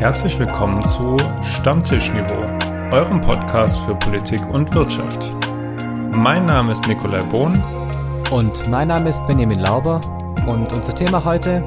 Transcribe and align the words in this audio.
Herzlich 0.00 0.38
willkommen 0.38 0.80
zu 0.88 1.18
Stammtischniveau, 1.42 2.40
eurem 2.90 3.20
Podcast 3.20 3.78
für 3.80 3.94
Politik 3.94 4.40
und 4.48 4.74
Wirtschaft. 4.74 5.34
Mein 6.16 6.46
Name 6.46 6.72
ist 6.72 6.86
Nikolai 6.86 7.20
Bohn. 7.24 7.62
Und 8.30 8.66
mein 8.70 8.88
Name 8.88 9.10
ist 9.10 9.26
Benjamin 9.26 9.58
Lauber. 9.58 10.00
Und 10.48 10.72
unser 10.72 10.94
Thema 10.94 11.22
heute: 11.26 11.60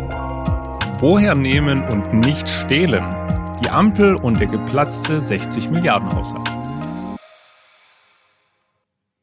Woher 0.98 1.36
nehmen 1.36 1.88
und 1.88 2.12
nicht 2.26 2.50
stehlen? 2.50 3.04
Die 3.64 3.70
Ampel 3.70 4.16
und 4.16 4.40
der 4.40 4.48
geplatzte 4.48 5.22
60 5.22 5.70
Milliarden 5.70 6.12
Haushalt. 6.12 6.50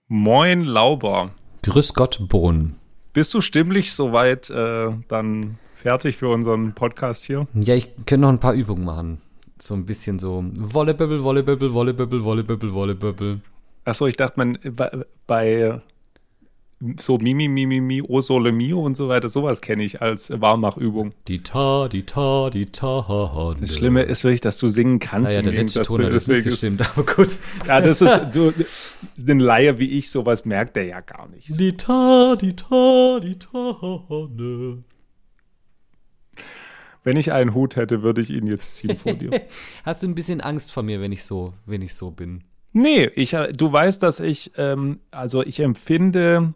Moin 0.06 0.62
Lauber. 0.62 1.32
Grüß 1.64 1.94
Gott 1.94 2.28
Bohn. 2.28 2.76
Bist 3.12 3.34
du 3.34 3.40
stimmlich 3.40 3.92
soweit 3.92 4.50
äh, 4.50 4.92
dann 5.08 5.58
fertig 5.80 6.16
für 6.16 6.28
unseren 6.28 6.74
Podcast 6.74 7.24
hier? 7.24 7.46
Ja, 7.54 7.74
ich 7.74 7.88
könnte 8.06 8.18
noch 8.18 8.28
ein 8.28 8.40
paar 8.40 8.54
Übungen 8.54 8.84
machen. 8.84 9.20
So 9.58 9.74
ein 9.74 9.86
bisschen 9.86 10.18
so 10.18 10.44
Wolleböbbel, 10.54 11.22
Wolleböbbel, 11.22 11.72
Wolleböbbel, 11.72 12.24
Wolleböbbel, 12.24 12.72
Wolleböbbel. 12.72 13.40
Achso, 13.84 14.06
ich 14.06 14.16
dachte, 14.16 14.34
man 14.36 14.58
bei, 14.76 14.90
bei 15.26 15.80
so 16.96 17.18
Mimi, 17.18 17.48
Mimi, 17.48 17.80
Mi, 17.80 18.02
O 18.02 18.20
Sole 18.22 18.52
Mio 18.52 18.80
und 18.80 18.96
so 18.96 19.08
weiter, 19.08 19.28
sowas 19.28 19.60
kenne 19.60 19.84
ich 19.84 20.00
als 20.00 20.30
Warmachübung. 20.40 21.12
Die 21.28 21.42
Ta, 21.42 21.88
die 21.88 22.04
Ta, 22.04 22.48
die 22.50 22.66
Ta. 22.66 23.54
Das 23.60 23.74
Schlimme 23.74 24.02
ist 24.02 24.24
wirklich, 24.24 24.40
dass 24.40 24.58
du 24.58 24.70
singen 24.70 24.98
kannst. 24.98 25.36
Naja, 25.36 25.42
der 25.42 25.52
letzte 25.52 25.82
Ton 25.82 26.04
hat 26.04 26.12
deswegen 26.12 26.44
nicht 26.44 26.50
gestimmt, 26.50 26.80
aber 26.82 27.04
gut. 27.04 27.38
Ja, 27.66 27.80
das 27.80 28.00
ist, 28.00 28.18
du, 28.32 28.52
ein 29.28 29.40
Laie 29.40 29.78
wie 29.78 29.98
ich, 29.98 30.10
sowas 30.10 30.44
merkt 30.46 30.76
der 30.76 30.84
ja 30.84 31.00
gar 31.00 31.28
nicht. 31.28 31.58
Die 31.58 31.76
Ta, 31.76 32.34
die 32.40 32.56
Ta, 32.56 33.20
die 33.20 33.38
Ta, 33.38 33.98
ne. 34.34 34.82
Wenn 37.02 37.16
ich 37.16 37.32
einen 37.32 37.54
Hut 37.54 37.76
hätte, 37.76 38.02
würde 38.02 38.20
ich 38.20 38.30
ihn 38.30 38.46
jetzt 38.46 38.74
ziehen 38.74 38.96
vor 38.96 39.14
dir. 39.14 39.30
Hast 39.84 40.02
du 40.02 40.08
ein 40.08 40.14
bisschen 40.14 40.40
Angst 40.40 40.72
vor 40.72 40.82
mir, 40.82 41.00
wenn 41.00 41.12
ich 41.12 41.24
so, 41.24 41.54
wenn 41.66 41.82
ich 41.82 41.94
so 41.94 42.10
bin? 42.10 42.44
Nee, 42.72 43.06
ich, 43.16 43.36
du 43.56 43.72
weißt, 43.72 44.02
dass 44.02 44.20
ich, 44.20 44.52
ähm, 44.56 45.00
also 45.10 45.42
ich 45.42 45.60
empfinde 45.60 46.54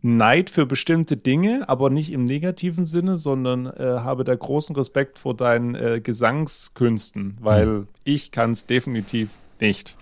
Neid 0.00 0.50
für 0.50 0.66
bestimmte 0.66 1.16
Dinge, 1.16 1.66
aber 1.68 1.88
nicht 1.88 2.12
im 2.12 2.24
negativen 2.24 2.84
Sinne, 2.84 3.16
sondern 3.16 3.66
äh, 3.66 4.00
habe 4.00 4.22
da 4.22 4.34
großen 4.34 4.76
Respekt 4.76 5.18
vor 5.18 5.34
deinen 5.34 5.74
äh, 5.74 6.00
Gesangskünsten, 6.02 7.38
weil 7.40 7.66
hm. 7.66 7.88
ich 8.04 8.30
kann 8.30 8.50
es 8.50 8.66
definitiv 8.66 9.30
nicht. 9.60 9.96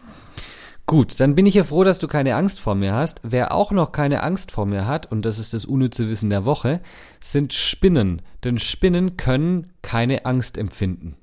Gut, 0.86 1.20
dann 1.20 1.34
bin 1.34 1.46
ich 1.46 1.54
ja 1.54 1.64
froh, 1.64 1.84
dass 1.84 1.98
du 1.98 2.08
keine 2.08 2.34
Angst 2.34 2.60
vor 2.60 2.74
mir 2.74 2.92
hast. 2.92 3.20
Wer 3.22 3.52
auch 3.52 3.70
noch 3.70 3.92
keine 3.92 4.22
Angst 4.22 4.50
vor 4.50 4.66
mir 4.66 4.86
hat, 4.86 5.10
und 5.10 5.24
das 5.24 5.38
ist 5.38 5.54
das 5.54 5.64
unnütze 5.64 6.08
Wissen 6.08 6.28
der 6.28 6.44
Woche, 6.44 6.80
sind 7.20 7.54
Spinnen. 7.54 8.22
Denn 8.44 8.58
Spinnen 8.58 9.16
können 9.16 9.72
keine 9.82 10.26
Angst 10.26 10.58
empfinden. 10.58 11.16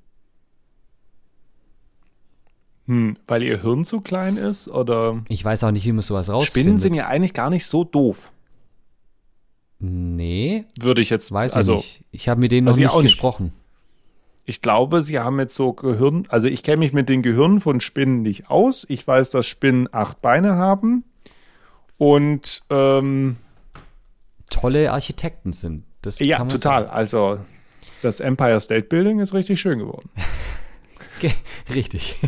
Hm, 2.87 3.17
weil 3.27 3.43
ihr 3.43 3.61
Hirn 3.61 3.83
zu 3.83 4.01
klein 4.01 4.37
ist, 4.37 4.67
oder? 4.69 5.23
Ich 5.27 5.45
weiß 5.45 5.63
auch 5.63 5.71
nicht, 5.71 5.85
wie 5.85 5.91
man 5.91 6.01
sowas 6.01 6.29
rausfindet. 6.29 6.51
Spinnen 6.51 6.77
sind 6.79 6.95
ja 6.95 7.07
eigentlich 7.07 7.35
gar 7.35 7.51
nicht 7.51 7.65
so 7.67 7.83
doof. 7.83 8.31
Nee. 9.77 10.65
Würde 10.79 11.01
ich 11.01 11.09
jetzt, 11.09 11.31
weiß 11.31 11.53
also, 11.53 11.75
ich 11.75 11.77
nicht. 11.77 12.03
Ich 12.11 12.29
habe 12.29 12.41
mit 12.41 12.51
denen 12.51 12.65
noch 12.65 12.75
nicht 12.75 13.01
gesprochen. 13.01 13.53
Ich 14.49 14.63
glaube, 14.63 15.03
sie 15.03 15.19
haben 15.19 15.39
jetzt 15.39 15.53
so 15.53 15.73
Gehirn, 15.73 16.25
also 16.29 16.47
ich 16.47 16.63
kenne 16.63 16.77
mich 16.77 16.91
mit 16.91 17.07
den 17.07 17.21
Gehirnen 17.21 17.61
von 17.61 17.81
Spinnen 17.81 18.23
nicht 18.23 18.49
aus. 18.49 18.83
Ich 18.89 19.07
weiß, 19.07 19.29
dass 19.29 19.45
Spinnen 19.45 19.87
acht 19.91 20.23
Beine 20.23 20.55
haben 20.55 21.03
und 21.99 22.63
ähm, 22.71 23.37
tolle 24.49 24.91
Architekten 24.91 25.53
sind. 25.53 25.83
Das 26.01 26.17
ja, 26.17 26.39
total. 26.45 26.85
Sagen. 26.85 26.89
Also 26.89 27.39
das 28.01 28.21
Empire 28.21 28.59
State 28.59 28.87
Building 28.87 29.19
ist 29.19 29.35
richtig 29.35 29.61
schön 29.61 29.77
geworden. 29.77 30.09
richtig. 31.75 32.19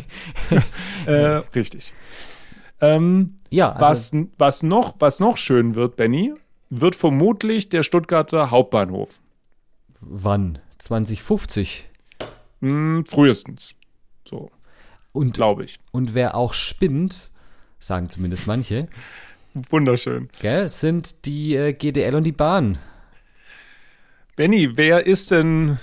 äh, 1.08 1.42
richtig. 1.56 1.92
Ähm, 2.82 3.38
ja, 3.50 3.72
also 3.72 3.82
was, 3.90 4.28
was, 4.38 4.62
noch, 4.62 4.94
was 5.00 5.20
noch 5.20 5.38
schön 5.38 5.74
wird, 5.74 5.96
Benny, 5.96 6.36
wird 6.70 6.94
vermutlich 6.94 7.70
der 7.70 7.82
Stuttgarter 7.82 8.52
Hauptbahnhof. 8.52 9.20
Wann? 10.02 10.60
2050? 10.78 11.88
Hm, 12.62 13.06
frühestens. 13.06 13.76
So. 14.28 14.52
Und 15.12 15.34
glaube 15.34 15.66
ich. 15.66 15.80
Und 15.92 16.16
wer 16.16 16.36
auch 16.36 16.54
spinnt, 16.54 17.32
sagen 17.80 18.10
zumindest 18.10 18.48
manche. 18.48 18.88
Wunderschön. 19.54 20.30
Gell, 20.40 20.70
sind 20.70 21.26
die 21.26 21.56
äh, 21.56 21.74
GDL 21.74 22.16
und 22.16 22.24
die 22.24 22.32
Bahn. 22.32 22.78
Benny, 24.36 24.78
wer 24.78 25.06
ist 25.06 25.32
denn 25.32 25.78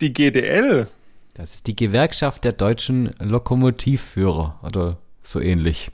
die 0.00 0.12
GDL? 0.12 0.88
Das 1.34 1.54
ist 1.54 1.66
die 1.66 1.76
Gewerkschaft 1.76 2.44
der 2.44 2.52
deutschen 2.52 3.14
Lokomotivführer 3.18 4.60
oder 4.62 4.98
so 5.22 5.40
ähnlich. 5.40 5.90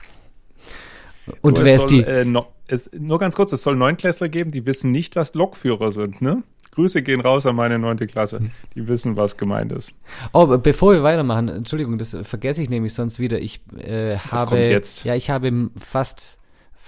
Und 1.42 1.58
wer 1.58 1.64
soll, 1.64 1.74
ist 1.76 1.86
die? 1.90 2.02
Äh, 2.02 2.24
no, 2.24 2.46
es, 2.66 2.90
nur 2.92 3.18
ganz 3.18 3.34
kurz, 3.34 3.52
es 3.52 3.62
soll 3.62 3.76
Neunklässler 3.76 4.28
geben, 4.28 4.50
die 4.50 4.64
wissen 4.66 4.90
nicht, 4.90 5.16
was 5.16 5.34
Lokführer 5.34 5.92
sind, 5.92 6.22
ne? 6.22 6.42
Grüße 6.78 7.02
gehen 7.02 7.20
raus 7.20 7.44
an 7.44 7.56
meine 7.56 7.76
neunte 7.76 8.06
Klasse. 8.06 8.40
Die 8.76 8.86
wissen, 8.86 9.16
was 9.16 9.36
gemeint 9.36 9.72
ist. 9.72 9.92
Oh, 10.32 10.46
bevor 10.46 10.92
wir 10.92 11.02
weitermachen, 11.02 11.48
Entschuldigung, 11.48 11.98
das 11.98 12.16
vergesse 12.22 12.62
ich 12.62 12.70
nämlich 12.70 12.94
sonst 12.94 13.18
wieder. 13.18 13.40
Ich 13.40 13.62
äh, 13.76 14.16
habe 14.16 14.58
jetzt? 14.58 15.02
ja, 15.02 15.16
ich 15.16 15.28
habe 15.28 15.70
fast 15.76 16.38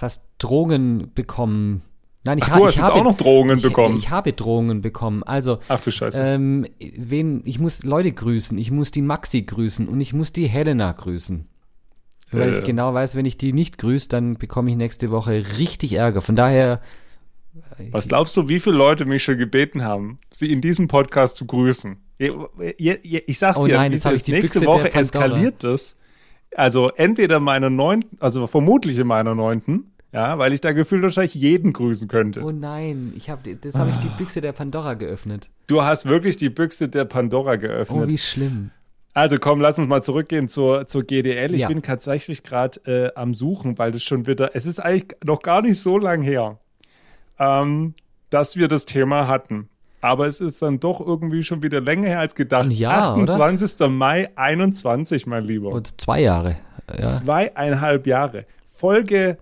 fast 0.01 0.29
Drohungen 0.39 1.11
bekommen. 1.13 1.83
Nein, 2.23 2.39
ich, 2.39 2.45
Ach, 2.45 2.57
du 2.57 2.67
hast 2.67 2.77
ich 2.77 2.83
habe, 2.83 2.95
auch 2.95 3.03
noch 3.03 3.17
Drohungen 3.17 3.57
ich, 3.57 3.65
bekommen. 3.65 3.97
Ich 3.97 4.11
habe 4.11 4.33
Drohungen 4.33 4.81
bekommen. 4.81 5.25
Also, 5.25 5.59
Ach 5.67 5.81
du 5.81 5.91
Scheiße. 5.91 6.23
Ähm, 6.23 6.67
wen, 6.79 7.43
ich 7.45 7.59
muss 7.59 7.83
Leute 7.83 8.13
grüßen, 8.13 8.59
ich 8.59 8.71
muss 8.71 8.93
die 8.93 9.03
Maxi 9.03 9.43
grüßen 9.43 9.89
und 9.89 10.01
ich 10.01 10.13
muss 10.13 10.33
die 10.33 10.47
Helena 10.47 10.93
grüßen. 10.93 11.49
Weil 12.31 12.55
äh. 12.55 12.59
ich 12.59 12.65
genau 12.65 12.95
weiß, 12.95 13.17
wenn 13.17 13.27
ich 13.27 13.39
die 13.39 13.53
nicht 13.53 13.77
grüße, 13.79 14.09
dann 14.09 14.35
bekomme 14.35 14.71
ich 14.71 14.77
nächste 14.77 15.11
Woche 15.11 15.43
richtig 15.59 15.95
Ärger. 15.95 16.21
Von 16.21 16.37
daher 16.37 16.81
was 17.91 18.09
glaubst 18.09 18.37
du, 18.37 18.49
wie 18.49 18.61
viele 18.61 18.77
Leute 18.77 19.05
mich 19.05 19.23
schon 19.23 19.39
gebeten 19.39 19.83
haben, 19.83 20.19
sie 20.31 20.53
in 20.53 20.61
diesem 20.61 20.89
Podcast 20.89 21.37
zu 21.37 21.47
grüßen? 21.47 21.97
Ich 22.19 23.39
sag's 23.39 23.59
oh 23.59 23.67
dir, 23.67 23.77
nein, 23.77 23.93
jetzt 23.93 24.05
nächste 24.05 24.33
Büchse 24.33 24.67
Woche 24.67 24.95
eskaliert 24.95 25.65
das. 25.65 25.97
Also 26.55 26.91
entweder 26.91 27.41
meiner 27.41 27.71
neunten, 27.71 28.19
also 28.21 28.47
vermutlich 28.47 28.99
in 28.99 29.07
meiner 29.07 29.35
neunten, 29.35 29.93
ja, 30.13 30.39
weil 30.39 30.53
ich 30.53 30.61
da 30.61 30.73
gefühlt 30.73 31.03
wahrscheinlich 31.03 31.35
jeden 31.35 31.73
grüßen 31.73 32.09
könnte. 32.09 32.43
Oh 32.43 32.51
nein, 32.51 33.13
ich 33.17 33.31
habe 33.31 33.55
das 33.55 33.79
habe 33.79 33.91
ich 33.91 33.97
die 33.97 34.09
Büchse 34.09 34.41
der 34.41 34.53
Pandora 34.53 34.95
geöffnet. 34.95 35.51
Du 35.69 35.83
hast 35.85 36.07
wirklich 36.07 36.37
die 36.37 36.51
Büchse 36.51 36.89
der 36.89 37.05
Pandora 37.05 37.57
geöffnet. 37.57 38.05
Oh, 38.05 38.09
wie 38.09 38.19
schlimm. 38.19 38.71
Also 39.15 39.37
komm, 39.41 39.61
lass 39.61 39.79
uns 39.79 39.89
mal 39.89 40.03
zurückgehen 40.03 40.49
zur, 40.49 40.87
zur 40.87 41.05
GDL. 41.05 41.55
Ich 41.55 41.63
ja. 41.63 41.69
bin 41.69 41.83
tatsächlich 41.83 42.43
gerade 42.43 42.81
äh, 42.87 43.19
am 43.19 43.35
Suchen, 43.35 43.79
weil 43.79 43.93
das 43.93 44.03
schon 44.03 44.27
wieder, 44.27 44.55
es 44.55 44.67
ist 44.67 44.79
eigentlich 44.79 45.17
noch 45.25 45.43
gar 45.43 45.63
nicht 45.63 45.81
so 45.81 45.99
lang 45.99 46.23
her 46.23 46.59
ähm, 47.41 47.95
dass 48.29 48.57
wir 48.57 48.69
das 48.69 48.85
Thema 48.85 49.27
hatten. 49.27 49.69
Aber 50.01 50.27
es 50.27 50.41
ist 50.41 50.63
dann 50.63 50.81
doch 50.81 51.05
irgendwie 51.05 51.43
schon 51.43 51.63
wieder 51.63 51.81
länger 51.81 52.09
her 52.09 52.21
als 52.21 52.35
gedacht. 52.35 52.71
Ja, 52.71 53.11
28. 53.11 53.77
Oder? 53.77 53.89
Mai 53.89 54.31
21, 54.37 55.27
mein 55.27 55.45
Lieber. 55.45 55.71
Und 55.71 56.01
zwei 56.01 56.21
Jahre. 56.21 56.57
Ja. 56.97 57.05
Zweieinhalb 57.05 58.07
Jahre. 58.07 58.47
Folge 58.67 59.39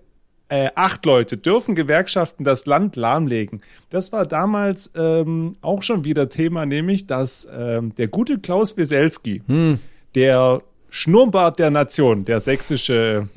äh, 0.49 0.69
acht 0.75 1.05
Leute 1.05 1.37
dürfen 1.37 1.75
Gewerkschaften 1.75 2.43
das 2.43 2.65
Land 2.65 2.95
lahmlegen. 2.95 3.61
Das 3.89 4.11
war 4.11 4.25
damals 4.25 4.91
ähm, 4.95 5.53
auch 5.61 5.83
schon 5.83 6.03
wieder 6.03 6.27
Thema, 6.27 6.65
nämlich 6.65 7.07
dass 7.07 7.47
ähm, 7.55 7.93
der 7.95 8.07
gute 8.07 8.39
Klaus 8.39 8.75
Wieselski, 8.75 9.43
hm. 9.45 9.79
der 10.15 10.61
Schnurrbart 10.91 11.59
der 11.59 11.69
Nation, 11.69 12.25
der 12.25 12.39
sächsische, 12.39 13.27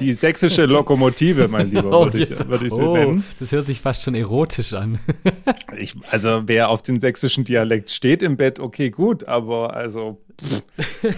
die 0.00 0.12
sächsische 0.12 0.66
Lokomotive, 0.66 1.48
mein 1.48 1.70
Lieber, 1.70 1.90
oh, 1.98 2.04
würde 2.04 2.18
ich, 2.18 2.30
würd 2.30 2.62
ich 2.62 2.72
sie 2.72 2.82
oh, 2.82 2.96
nennen. 2.96 3.24
Das 3.38 3.52
hört 3.52 3.66
sich 3.66 3.80
fast 3.80 4.02
schon 4.02 4.14
erotisch 4.14 4.74
an. 4.74 4.98
ich, 5.78 5.94
also 6.10 6.42
wer 6.46 6.68
auf 6.68 6.82
den 6.82 7.00
sächsischen 7.00 7.44
Dialekt 7.44 7.90
steht 7.90 8.22
im 8.22 8.36
Bett, 8.36 8.60
okay, 8.60 8.90
gut, 8.90 9.26
aber 9.28 9.74
also, 9.74 10.20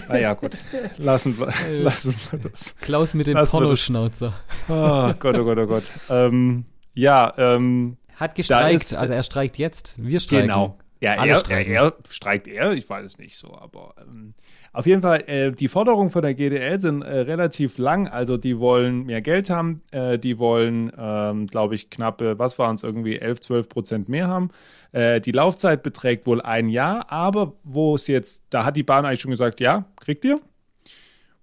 naja, 0.07 0.33
gut, 0.35 0.57
lassen 0.97 1.37
wir, 1.37 1.51
lassen 1.83 2.15
wir 2.31 2.39
das. 2.39 2.75
Klaus 2.77 3.13
mit 3.13 3.27
dem 3.27 3.37
Pornoschnauzer. 3.37 4.33
Oh 4.69 5.13
Gott, 5.19 5.37
oh 5.37 5.43
Gott, 5.43 5.57
oh 5.57 5.67
Gott. 5.67 5.83
Ähm, 6.09 6.65
ja, 6.93 7.33
ähm, 7.37 7.97
Hat 8.15 8.35
gestreikt, 8.35 8.81
ist, 8.81 8.95
also 8.95 9.13
er 9.13 9.23
streikt 9.23 9.57
jetzt, 9.57 9.95
wir 9.97 10.19
streiken. 10.19 10.47
Genau. 10.47 10.77
Ja, 11.01 11.15
er, 11.15 11.43
er, 11.49 11.67
er, 11.67 11.93
streikt 12.09 12.47
er, 12.47 12.71
ich 12.71 12.89
weiß 12.89 13.05
es 13.05 13.17
nicht 13.17 13.37
so, 13.37 13.57
aber 13.57 13.93
ähm, 13.99 14.33
auf 14.75 14.87
jeden 14.87 15.03
Fall, 15.03 15.23
äh, 15.27 15.51
die 15.51 15.67
Forderungen 15.67 16.09
von 16.09 16.23
der 16.23 16.33
GDL 16.33 16.79
sind 16.79 17.03
äh, 17.03 17.19
relativ 17.19 17.77
lang. 17.77 18.07
Also 18.07 18.37
die 18.37 18.57
wollen 18.57 19.05
mehr 19.05 19.21
Geld 19.21 19.51
haben, 19.51 19.81
äh, 19.91 20.17
die 20.17 20.39
wollen, 20.39 20.91
ähm, 20.97 21.45
glaube 21.45 21.75
ich, 21.75 21.91
knappe, 21.91 22.39
was 22.39 22.57
waren 22.57 22.73
es, 22.73 22.81
irgendwie 22.81 23.19
11, 23.19 23.41
12 23.41 23.69
Prozent 23.69 24.09
mehr 24.09 24.27
haben. 24.27 24.49
Äh, 24.91 25.21
die 25.21 25.31
Laufzeit 25.31 25.83
beträgt 25.83 26.25
wohl 26.25 26.41
ein 26.41 26.69
Jahr, 26.69 27.11
aber 27.11 27.53
wo 27.63 27.93
es 27.93 28.07
jetzt, 28.07 28.45
da 28.49 28.65
hat 28.65 28.75
die 28.75 28.81
Bahn 28.81 29.05
eigentlich 29.05 29.21
schon 29.21 29.29
gesagt, 29.29 29.59
ja, 29.59 29.85
kriegt 29.99 30.25
ihr. 30.25 30.41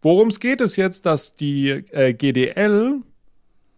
Worum 0.02 0.28
es 0.28 0.40
geht, 0.40 0.60
ist 0.60 0.74
jetzt, 0.74 1.06
dass 1.06 1.36
die 1.36 1.68
äh, 1.68 2.12
GDL 2.12 2.96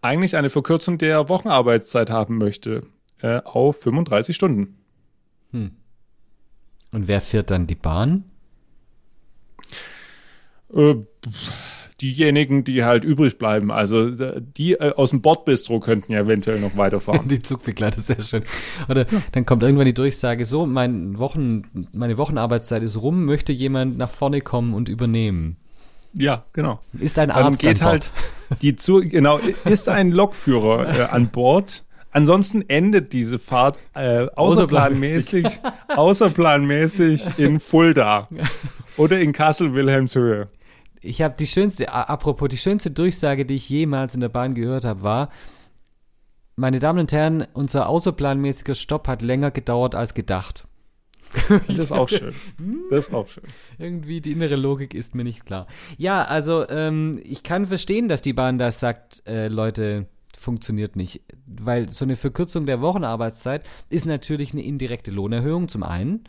eigentlich 0.01 0.35
eine 0.35 0.49
Verkürzung 0.49 0.97
der 0.97 1.29
Wochenarbeitszeit 1.29 2.09
haben 2.09 2.39
möchte 2.39 2.81
äh, 3.21 3.43
auf 3.45 3.83
35 3.83 4.35
Stunden. 4.35 4.79
Hm. 5.51 5.73
Und 6.91 7.07
wer 7.07 7.21
fährt 7.21 7.51
dann 7.51 7.67
die 7.67 7.75
Bahn? 7.75 8.32
Äh, 10.75 10.97
diejenigen, 12.03 12.65
die 12.65 12.85
halt 12.85 13.05
übrig 13.05 13.39
bleiben. 13.39 13.71
Also 13.71 14.11
die 14.11 14.73
äh, 14.73 14.93
aus 14.95 15.11
dem 15.11 15.23
Bordbistro 15.23 15.81
könnten 15.81 16.13
ja 16.13 16.21
eventuell 16.21 16.61
noch 16.61 16.77
weiterfahren. 16.77 17.29
die 17.29 17.41
Zugbegleiter, 17.41 18.01
sehr 18.01 18.21
schön. 18.21 18.43
Oder 18.89 19.11
ja. 19.11 19.23
dann 19.33 19.47
kommt 19.47 19.63
irgendwann 19.63 19.87
die 19.87 19.95
Durchsage, 19.95 20.45
so, 20.45 20.67
mein 20.67 21.19
Wochen, 21.19 21.89
meine 21.93 22.19
Wochenarbeitszeit 22.19 22.83
ist 22.83 23.01
rum, 23.01 23.25
möchte 23.25 23.53
jemand 23.53 23.97
nach 23.97 24.11
vorne 24.11 24.41
kommen 24.41 24.75
und 24.75 24.89
übernehmen. 24.89 25.57
Ja, 26.15 26.45
genau. 26.53 26.81
Ist 26.99 27.19
ein 27.19 27.31
Arzt 27.31 27.45
Dann 27.47 27.57
geht 27.57 27.83
halt 27.83 28.13
die 28.61 28.77
zu, 28.77 29.01
genau, 29.01 29.39
ist 29.65 29.89
ein 29.89 30.11
Lokführer 30.11 30.99
äh, 30.99 31.03
an 31.11 31.29
Bord. 31.29 31.85
Ansonsten 32.11 32.63
endet 32.69 33.15
diese 33.15 33.39
Fahrt 33.39 33.79
äh, 33.95 34.27
außerplanmäßig, 34.35 35.47
außerplanmäßig 35.97 37.39
in 37.39 37.59
Fulda 37.59 38.29
oder 38.99 39.19
in 39.21 39.33
Kassel-Wilhelmshöhe. 39.33 40.49
Ich 41.03 41.21
habe 41.21 41.35
die 41.39 41.47
schönste, 41.47 41.93
apropos, 41.93 42.49
die 42.49 42.59
schönste 42.59 42.91
Durchsage, 42.91 43.45
die 43.45 43.57
ich 43.57 43.69
jemals 43.69 44.15
in 44.15 44.21
der 44.21 44.29
Bahn 44.29 44.55
gehört 44.55 44.85
habe, 44.85 45.03
war, 45.03 45.29
meine 46.55 46.79
Damen 46.79 47.01
und 47.01 47.13
Herren, 47.13 47.47
unser 47.55 47.89
außerplanmäßiger 47.89 48.75
Stopp 48.75 49.09
hat 49.09 49.23
länger 49.23 49.51
gedauert 49.51 49.95
als 49.95 50.15
gedacht. 50.15 50.69
das 51.67 51.79
ist 51.79 51.93
auch 51.93 52.09
schön. 52.09 52.35
Das 52.91 53.09
ist 53.09 53.15
auch 53.15 53.27
schön. 53.27 53.45
Irgendwie 53.79 54.21
die 54.21 54.33
innere 54.33 54.57
Logik 54.57 54.95
ist 54.95 55.15
mir 55.15 55.25
nicht 55.25 55.47
klar. 55.47 55.67
Ja, 55.97 56.23
also 56.23 56.69
ähm, 56.69 57.21
ich 57.25 57.43
kann 57.43 57.67
verstehen, 57.67 58.09
dass 58.09 58.21
die 58.23 58.35
Bahn 58.35 58.59
da 58.59 58.71
sagt, 58.71 59.27
äh, 59.27 59.49
Leute, 59.49 60.07
funktioniert 60.43 60.97
nicht. 60.97 61.23
Weil 61.47 61.89
so 61.89 62.05
eine 62.05 62.17
Verkürzung 62.17 62.67
der 62.67 62.81
Wochenarbeitszeit 62.81 63.65
ist 63.89 64.07
natürlich 64.07 64.53
eine 64.53 64.63
indirekte 64.63 65.11
Lohnerhöhung 65.11 65.69
zum 65.69 65.83
einen. 65.83 66.25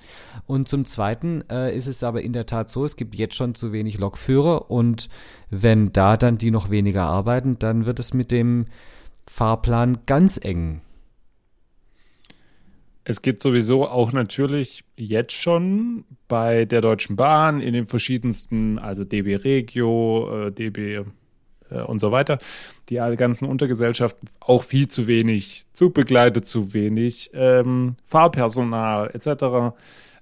Und 0.46 0.70
zum 0.70 0.86
zweiten 0.86 1.44
äh, 1.50 1.76
ist 1.76 1.88
es 1.88 2.04
aber 2.04 2.22
in 2.22 2.34
der 2.34 2.46
Tat 2.46 2.70
so, 2.70 2.86
es 2.86 2.96
gibt 2.96 3.16
jetzt 3.16 3.36
schon 3.36 3.56
zu 3.56 3.74
wenig 3.74 3.98
Lokführer 3.98 4.72
und 4.72 5.10
wenn 5.50 5.92
da 5.92 6.16
dann 6.16 6.38
die 6.38 6.52
noch 6.52 6.70
weniger 6.70 7.04
arbeiten, 7.04 7.60
dann 7.60 7.86
wird 7.86 8.00
es 8.00 8.14
mit 8.14 8.32
dem 8.32 8.68
Fahrplan 9.28 10.00
ganz 10.06 10.40
eng. 10.42 10.82
Es 13.06 13.22
gibt 13.22 13.42
sowieso 13.42 13.88
auch 13.88 14.14
natürlich 14.14 14.86
jetzt 14.96 15.34
schon 15.34 16.06
bei 16.30 16.64
der 16.64 16.80
Deutschen 16.80 17.18
Bahn 17.18 17.60
in 17.60 17.74
den 17.74 17.86
verschiedensten, 17.86 18.80
also 18.80 19.04
DB 19.04 19.36
Regio, 19.36 20.48
äh, 20.48 20.52
DB 20.52 21.04
äh, 21.74 21.82
und 21.82 22.00
so 22.00 22.12
weiter, 22.12 22.38
die 22.90 22.96
ganzen 22.96 23.48
Untergesellschaften 23.48 24.28
auch 24.40 24.64
viel 24.64 24.88
zu 24.88 25.08
wenig 25.08 25.66
Zugbegleitet, 25.74 26.48
zu 26.48 26.74
wenig 26.74 27.32
ähm, 27.34 27.96
Fahrpersonal 28.06 29.12
etc. 29.14 29.76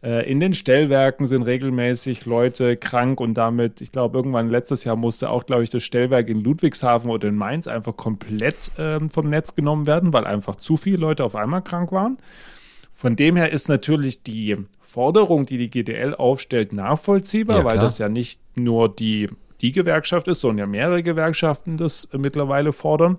Äh, 0.04 0.30
in 0.30 0.40
den 0.40 0.54
Stellwerken 0.54 1.28
sind 1.28 1.44
regelmäßig 1.44 2.26
Leute 2.26 2.76
krank 2.76 3.20
und 3.20 3.36
damit, 3.36 3.82
ich 3.82 3.92
glaube, 3.92 4.18
irgendwann 4.18 4.50
letztes 4.50 4.84
Jahr 4.84 4.96
musste 4.96 5.30
auch, 5.30 5.46
glaube 5.46 5.64
ich, 5.64 5.70
das 5.70 5.84
Stellwerk 5.84 6.28
in 6.28 6.44
Ludwigshafen 6.44 7.10
oder 7.10 7.28
in 7.28 7.36
Mainz 7.36 7.68
einfach 7.68 7.96
komplett 7.96 8.72
ähm, 8.80 9.10
vom 9.10 9.28
Netz 9.28 9.56
genommen 9.56 9.86
werden, 9.86 10.12
weil 10.12 10.26
einfach 10.26 10.56
zu 10.56 10.78
viele 10.78 10.98
Leute 10.98 11.24
auf 11.24 11.36
einmal 11.36 11.62
krank 11.62 11.92
waren. 11.92 12.18
Von 12.90 13.16
dem 13.16 13.36
her 13.36 13.52
ist 13.52 13.68
natürlich 13.68 14.24
die 14.24 14.58
Forderung, 14.80 15.46
die 15.46 15.58
die 15.58 15.70
GDL 15.70 16.16
aufstellt, 16.16 16.74
nachvollziehbar, 16.74 17.60
ja, 17.60 17.66
weil 17.66 17.80
das 17.80 17.98
ja 17.98 18.10
nicht 18.10 18.40
nur 18.56 18.94
die 18.94 19.30
die 19.62 19.72
Gewerkschaft 19.72 20.28
ist, 20.28 20.42
sondern 20.42 20.58
ja 20.58 20.66
mehrere 20.68 21.04
Gewerkschaften 21.04 21.78
das 21.78 22.10
mittlerweile 22.14 22.74
fordern. 22.74 23.18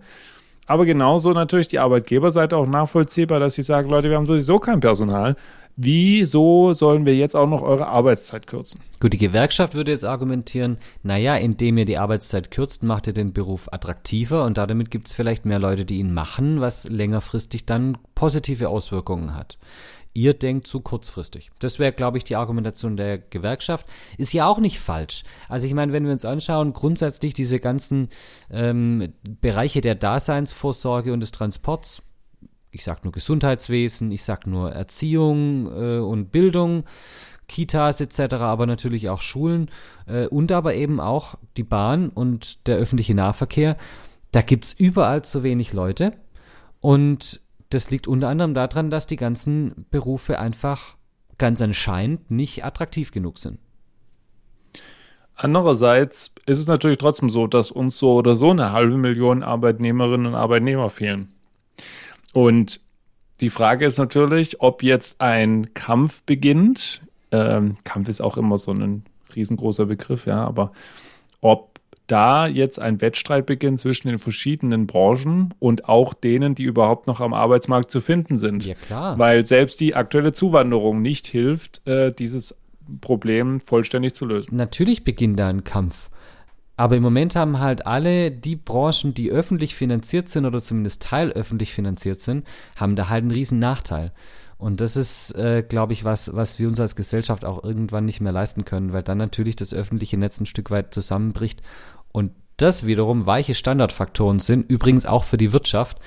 Aber 0.67 0.85
genauso 0.87 1.33
natürlich 1.33 1.69
die 1.69 1.79
Arbeitgeberseite 1.79 2.56
auch 2.56 2.67
nachvollziehbar, 2.67 3.41
dass 3.41 3.56
sie 3.56 3.62
sagen, 3.62 3.91
Leute, 3.91 4.11
wir 4.11 4.17
haben 4.17 4.27
sowieso 4.27 4.59
kein 4.59 4.81
Personal. 4.81 5.37
Wieso 5.75 6.75
sollen 6.75 7.06
wir 7.06 7.17
jetzt 7.17 7.35
auch 7.35 7.49
noch 7.49 7.62
eure 7.62 7.87
Arbeitszeit 7.87 8.47
kürzen? 8.47 8.81
Gut, 9.00 9.15
die 9.15 9.19
Gewerkschaft 9.19 9.75
würde 9.75 9.91
jetzt 9.91 10.05
argumentieren, 10.05 10.77
naja, 11.03 11.37
indem 11.37 11.79
ihr 11.79 11.87
die 11.87 11.97
Arbeitszeit 11.97 12.50
kürzt, 12.50 12.83
macht 12.83 13.06
ihr 13.06 13.15
den 13.15 13.33
Beruf 13.33 13.73
attraktiver 13.73 14.44
und 14.44 14.59
damit 14.59 14.91
gibt 14.91 15.09
es 15.09 15.15
vielleicht 15.15 15.47
mehr 15.47 15.59
Leute, 15.59 15.87
die 15.87 15.99
ihn 15.99 16.12
machen, 16.12 16.61
was 16.61 16.89
längerfristig 16.89 17.65
dann 17.65 17.97
positive 18.15 18.69
Auswirkungen 18.69 19.35
hat 19.35 19.56
ihr 20.14 20.35
denkt 20.35 20.67
zu 20.67 20.81
kurzfristig. 20.81 21.50
Das 21.59 21.79
wäre, 21.79 21.93
glaube 21.93 22.19
ich, 22.19 22.25
die 22.25 22.37
Argumentation 22.37 22.97
der 22.97 23.19
Gewerkschaft. 23.19 23.87
Ist 24.19 24.32
ja 24.32 24.47
auch 24.47 24.59
nicht 24.59 24.81
falsch. 24.81 25.25
Also 25.49 25.67
ich 25.67 25.75
meine, 25.75 25.93
wenn 25.93 26.05
wir 26.05 26.12
uns 26.12 26.25
anschauen, 26.25 26.73
grundsätzlich 26.73 27.35
diese 27.35 27.59
ganzen 27.59 28.09
ähm, 28.50 29.14
Bereiche 29.41 29.81
der 29.81 29.94
Daseinsvorsorge 29.94 31.12
und 31.12 31.20
des 31.20 31.32
Transports, 31.32 32.03
ich 32.70 32.85
sage 32.85 33.00
nur 33.05 33.12
Gesundheitswesen, 33.12 34.11
ich 34.12 34.23
sage 34.23 34.49
nur 34.49 34.73
Erziehung 34.73 35.67
äh, 35.67 35.99
und 35.99 36.32
Bildung, 36.32 36.85
Kitas 37.49 38.00
etc., 38.00 38.35
aber 38.35 38.67
natürlich 38.67 39.08
auch 39.11 39.20
Schulen 39.20 39.70
äh, 40.06 40.26
und 40.26 40.53
aber 40.53 40.75
eben 40.75 41.00
auch 41.00 41.37
die 41.56 41.65
Bahn 41.65 42.08
und 42.08 42.67
der 42.67 42.76
öffentliche 42.76 43.15
Nahverkehr. 43.15 43.76
Da 44.31 44.41
gibt 44.41 44.65
es 44.65 44.73
überall 44.73 45.23
zu 45.23 45.43
wenig 45.43 45.75
Leute. 45.75 46.15
Und 46.81 47.41
das 47.74 47.90
liegt 47.90 48.06
unter 48.06 48.28
anderem 48.28 48.54
daran, 48.54 48.90
dass 48.90 49.06
die 49.06 49.16
ganzen 49.16 49.86
Berufe 49.90 50.38
einfach 50.38 50.96
ganz 51.38 51.62
anscheinend 51.62 52.30
nicht 52.30 52.64
attraktiv 52.64 53.10
genug 53.10 53.38
sind. 53.38 53.58
Andererseits 55.34 56.32
ist 56.46 56.58
es 56.58 56.66
natürlich 56.66 56.98
trotzdem 56.98 57.30
so, 57.30 57.46
dass 57.46 57.70
uns 57.70 57.98
so 57.98 58.14
oder 58.14 58.36
so 58.36 58.50
eine 58.50 58.72
halbe 58.72 58.96
Million 58.98 59.42
Arbeitnehmerinnen 59.42 60.26
und 60.26 60.34
Arbeitnehmer 60.34 60.90
fehlen. 60.90 61.32
Und 62.32 62.80
die 63.40 63.50
Frage 63.50 63.86
ist 63.86 63.98
natürlich, 63.98 64.60
ob 64.60 64.82
jetzt 64.82 65.20
ein 65.20 65.74
Kampf 65.74 66.22
beginnt. 66.24 67.00
Ähm, 67.32 67.76
Kampf 67.84 68.08
ist 68.08 68.20
auch 68.20 68.36
immer 68.36 68.58
so 68.58 68.72
ein 68.72 69.04
riesengroßer 69.34 69.86
Begriff, 69.86 70.26
ja, 70.26 70.44
aber 70.44 70.72
ob 71.40 71.71
da 72.12 72.47
jetzt 72.47 72.79
ein 72.79 73.00
Wettstreit 73.00 73.47
beginnt 73.47 73.81
zwischen 73.81 74.09
den 74.09 74.19
verschiedenen 74.19 74.87
Branchen 74.87 75.55
und 75.59 75.88
auch 75.88 76.12
denen, 76.12 76.55
die 76.55 76.64
überhaupt 76.64 77.06
noch 77.06 77.20
am 77.20 77.32
Arbeitsmarkt 77.32 77.91
zu 77.91 78.03
finden 78.03 78.37
sind. 78.37 78.67
Ja, 78.67 78.75
klar. 78.75 79.19
Weil 79.19 79.47
selbst 79.47 79.81
die 79.81 79.94
aktuelle 79.94 80.32
Zuwanderung 80.32 81.00
nicht 81.00 81.26
hilft, 81.26 81.87
äh, 81.88 82.12
dieses 82.12 82.61
Problem 83.00 83.61
vollständig 83.61 84.14
zu 84.14 84.26
lösen. 84.26 84.56
Natürlich 84.56 85.05
beginnt 85.05 85.38
da 85.38 85.49
ein 85.49 85.64
Kampf. 85.64 86.11
Aber 86.76 86.97
im 86.97 87.03
Moment 87.03 87.35
haben 87.35 87.61
halt 87.61 87.87
alle 87.87 88.31
die 88.31 88.56
Branchen, 88.56 89.15
die 89.15 89.31
öffentlich 89.31 89.75
finanziert 89.75 90.29
sind 90.29 90.44
oder 90.44 90.62
zumindest 90.62 91.03
teilöffentlich 91.03 91.73
finanziert 91.73 92.20
sind, 92.20 92.47
haben 92.76 92.97
da 92.97 93.08
halt 93.08 93.23
einen 93.23 93.31
riesen 93.31 93.58
Nachteil. 93.58 94.12
Und 94.62 94.81
das 94.81 94.97
ist, 94.97 95.32
äh, 95.32 95.65
glaube 95.69 95.93
ich, 95.93 96.05
was, 96.05 96.37
was 96.37 96.61
wir 96.61 96.69
uns 96.69 96.79
als 96.79 96.94
Gesellschaft 96.94 97.44
auch 97.44 97.65
irgendwann 97.65 98.05
nicht 98.05 98.20
mehr 98.20 98.31
leisten 98.31 98.65
können, 98.65 98.93
weil 98.93 99.03
dann 99.03 99.19
natürlich 99.19 99.56
das 99.56 99.75
öffentliche 99.75 100.17
Netz 100.17 100.39
ein 100.41 100.46
Stück 100.46 100.70
weit 100.70 100.94
zusammenbricht 100.94 101.63
und 102.12 102.32
das 102.56 102.86
wiederum 102.86 103.26
weiche 103.26 103.54
Standardfaktoren 103.54 104.38
sind, 104.38 104.70
übrigens 104.70 105.06
auch 105.06 105.24
für 105.24 105.36
die 105.36 105.52
Wirtschaft, 105.52 105.98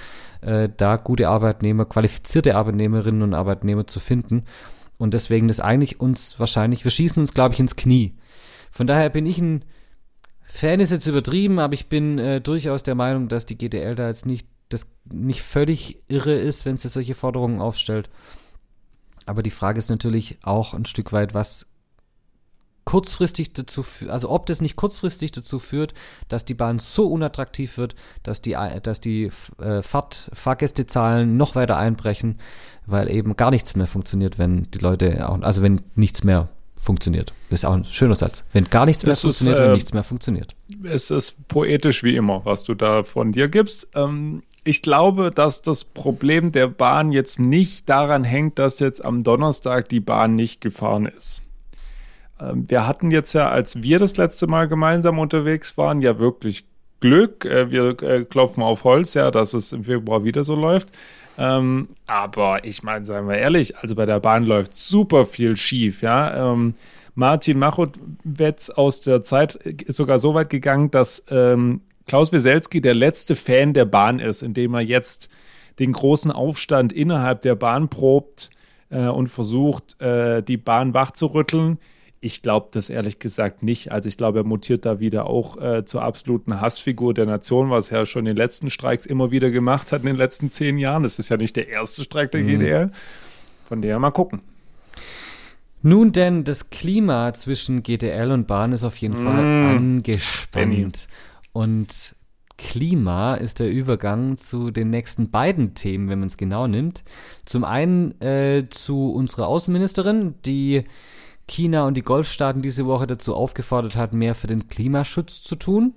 äh, 0.42 0.70
da 0.76 0.96
gute 0.98 1.28
Arbeitnehmer, 1.28 1.86
qualifizierte 1.86 2.56
Arbeitnehmerinnen 2.56 3.24
und 3.24 3.34
Arbeitnehmer 3.34 3.88
zu 3.88 4.00
finden. 4.00 4.46
Und 4.98 5.14
deswegen 5.14 5.48
das 5.48 5.60
eigentlich 5.60 6.00
uns 6.00 6.40
wahrscheinlich, 6.40 6.84
wir 6.84 6.92
schießen 6.92 7.20
uns, 7.20 7.34
glaube 7.34 7.54
ich, 7.54 7.60
ins 7.60 7.76
Knie. 7.76 8.16
Von 8.72 8.88
daher 8.88 9.10
bin 9.10 9.26
ich 9.26 9.40
ein 9.40 9.66
Fan, 10.44 10.80
ist 10.80 10.92
jetzt 10.92 11.08
übertrieben, 11.08 11.60
aber 11.60 11.74
ich 11.74 11.90
bin 11.90 12.18
äh, 12.18 12.40
durchaus 12.40 12.84
der 12.84 12.96
Meinung, 12.96 13.28
dass 13.28 13.46
die 13.46 13.58
GDL 13.58 13.96
da 13.96 14.08
jetzt 14.08 14.26
nicht, 14.26 14.48
das 14.70 14.88
nicht 15.12 15.42
völlig 15.42 16.04
irre 16.08 16.36
ist, 16.36 16.66
wenn 16.66 16.78
sie 16.78 16.88
solche 16.88 17.16
Forderungen 17.16 17.60
aufstellt. 17.60 18.10
Aber 19.26 19.44
die 19.44 19.52
Frage 19.52 19.80
ist 19.80 19.90
natürlich 19.90 20.38
auch 20.44 20.74
ein 20.74 20.86
Stück 20.86 21.12
weit, 21.12 21.34
was 21.34 21.68
kurzfristig 22.86 23.54
dazu 23.54 23.84
führt, 23.84 24.12
also 24.12 24.30
ob 24.30 24.46
das 24.46 24.62
nicht 24.62 24.76
kurzfristig 24.76 25.32
dazu 25.32 25.60
führt, 25.60 25.94
dass 26.30 26.46
die 26.46 26.54
Bahn 26.54 26.80
so 26.80 27.08
unattraktiv 27.08 27.78
wird, 27.78 27.96
dass 28.24 28.42
die, 28.42 28.56
dass 28.84 29.02
die 29.02 29.32
äh, 29.60 29.82
Fahrt, 29.82 30.30
Fahrgästezahlen 30.34 31.36
noch 31.36 31.56
weiter 31.56 31.78
einbrechen, 31.78 32.40
weil 32.86 33.10
eben 33.10 33.36
gar 33.36 33.52
nichts 33.52 33.76
mehr 33.76 33.88
funktioniert, 33.88 34.38
wenn 34.38 34.64
die 34.72 34.80
Leute, 34.80 35.28
auch, 35.28 35.42
also 35.42 35.64
wenn 35.64 35.82
nichts 35.96 36.24
mehr 36.24 36.50
funktioniert. 36.76 37.34
Das 37.50 37.62
ist 37.62 37.66
auch 37.66 37.74
ein 37.74 37.86
schöner 37.86 38.16
Satz. 38.16 38.44
Wenn 38.54 38.66
gar 38.66 38.86
nichts 38.86 39.04
mehr 39.04 39.14
es 39.14 39.22
funktioniert, 39.22 39.58
ist, 39.58 39.62
äh, 39.62 39.66
wenn 39.66 39.74
nichts 39.74 39.94
mehr 39.94 40.04
funktioniert. 40.04 40.56
Es 40.84 41.10
ist 41.10 41.48
poetisch 41.48 42.04
wie 42.04 42.16
immer, 42.16 42.46
was 42.46 42.64
du 42.64 42.76
da 42.76 43.04
von 43.04 43.32
dir 43.32 43.48
gibst. 43.48 43.90
Ähm, 43.96 44.44
ich 44.64 44.84
glaube, 44.84 45.32
dass 45.32 45.64
das 45.64 45.84
Problem 45.84 46.52
der 46.52 46.68
Bahn 46.68 47.12
jetzt 47.12 47.40
nicht 47.40 47.90
daran 47.90 48.24
hängt, 48.24 48.60
dass 48.60 48.80
jetzt 48.80 49.04
am 49.04 49.24
Donnerstag 49.24 49.90
die 49.90 50.00
Bahn 50.00 50.36
nicht 50.36 50.62
gefahren 50.62 51.08
ist. 51.08 51.45
Ähm, 52.40 52.70
wir 52.70 52.88
hatten 52.88 53.12
jetzt 53.12 53.34
ja, 53.34 53.50
als 53.50 53.82
wir 53.82 54.00
das 54.00 54.18
letzte 54.18 54.48
Mal 54.48 54.68
gemeinsam 54.68 55.20
unterwegs 55.20 55.78
waren, 55.78 56.02
ja 56.02 56.20
wirklich 56.20 56.66
Glück. 57.00 57.46
Äh, 57.46 57.72
wir 57.72 58.02
äh, 58.02 58.24
klopfen 58.24 58.64
auf 58.64 58.84
Holz, 58.84 59.14
ja, 59.14 59.32
dass 59.32 59.54
es 59.54 59.74
im 59.74 59.84
Februar 59.84 60.24
wieder 60.24 60.44
so 60.44 60.56
läuft. 60.56 60.92
Ähm, 61.38 61.90
aber 62.08 62.64
ich 62.66 62.84
meine, 62.84 63.06
seien 63.06 63.28
wir 63.28 63.38
ehrlich, 63.38 63.78
also 63.78 63.96
bei 63.96 64.06
der 64.06 64.20
Bahn 64.20 64.44
läuft 64.44 64.76
super 64.76 65.26
viel 65.26 65.58
schief, 65.58 66.02
ja. 66.02 66.54
Ähm, 66.54 66.76
Martin 67.14 67.60
Machowetz 67.60 68.70
aus 68.70 69.02
der 69.02 69.24
Zeit 69.24 69.56
ist 69.56 69.98
sogar 69.98 70.20
so 70.20 70.34
weit 70.34 70.50
gegangen, 70.50 70.92
dass 70.92 71.26
ähm, 71.30 71.82
Klaus 72.08 72.32
Wieselski 72.32 72.82
der 72.82 72.94
letzte 72.94 73.36
Fan 73.36 73.74
der 73.74 73.86
Bahn 73.86 74.20
ist, 74.20 74.44
indem 74.44 74.74
er 74.74 74.82
jetzt 74.82 75.30
den 75.80 75.94
großen 75.94 76.32
Aufstand 76.32 76.94
innerhalb 76.94 77.42
der 77.42 77.56
Bahn 77.56 77.90
probt 77.90 78.50
äh, 78.90 79.08
und 79.08 79.28
versucht, 79.28 80.00
äh, 80.02 80.42
die 80.42 80.58
Bahn 80.58 80.94
wachzurütteln. 80.94 81.80
Ich 82.26 82.42
glaube 82.42 82.70
das 82.72 82.90
ehrlich 82.90 83.20
gesagt 83.20 83.62
nicht. 83.62 83.92
Also 83.92 84.10
ich 84.10 84.18
glaube, 84.18 84.40
er 84.40 84.44
mutiert 84.44 84.88
da 84.88 85.00
wieder 85.00 85.28
auch 85.28 85.62
äh, 85.62 85.86
zur 85.86 86.02
absoluten 86.02 86.60
Hassfigur 86.60 87.14
der 87.14 87.28
Nation, 87.28 87.70
was 87.70 87.92
er 87.92 88.08
schon 88.08 88.22
in 88.22 88.34
den 88.34 88.38
letzten 88.38 88.72
Streiks 88.72 89.06
immer 89.06 89.30
wieder 89.30 89.52
gemacht 89.52 89.92
hat 89.92 90.02
in 90.02 90.08
den 90.08 90.16
letzten 90.16 90.50
zehn 90.50 90.80
Jahren. 90.80 91.04
Das 91.04 91.20
ist 91.20 91.30
ja 91.30 91.38
nicht 91.38 91.56
der 91.56 91.70
erste 91.70 92.04
Streik 92.04 92.32
der 92.32 92.42
mhm. 92.42 92.48
GDL. 92.48 92.92
Von 93.66 93.84
der 93.84 94.00
mal 94.00 94.10
gucken. 94.10 94.42
Nun 95.84 96.14
denn, 96.14 96.44
das 96.44 96.72
Klima 96.72 97.32
zwischen 97.36 97.84
GDL 97.84 98.32
und 98.32 98.48
Bahn 98.48 98.72
ist 98.72 98.84
auf 98.84 98.98
jeden 98.98 99.18
Fall 99.18 99.44
mm. 99.44 99.78
angespannt. 99.78 101.08
Und 101.54 102.16
Klima 102.58 103.36
ist 103.36 103.60
der 103.60 103.70
Übergang 103.70 104.38
zu 104.38 104.72
den 104.72 104.90
nächsten 104.90 105.30
beiden 105.30 105.76
Themen, 105.76 106.10
wenn 106.10 106.22
man 106.22 106.28
es 106.28 106.38
genau 106.38 106.66
nimmt. 106.66 107.04
Zum 107.46 107.64
einen 107.64 108.20
äh, 108.20 108.66
zu 108.72 109.12
unserer 109.14 109.48
Außenministerin, 109.48 110.34
die 110.44 110.86
China 111.48 111.86
und 111.86 111.96
die 111.96 112.02
Golfstaaten 112.02 112.62
diese 112.62 112.86
Woche 112.86 113.08
dazu 113.08 113.36
aufgefordert 113.36 113.96
hat, 113.96 114.14
mehr 114.14 114.36
für 114.36 114.48
den 114.48 114.68
Klimaschutz 114.68 115.42
zu 115.42 115.56
tun. 115.56 115.94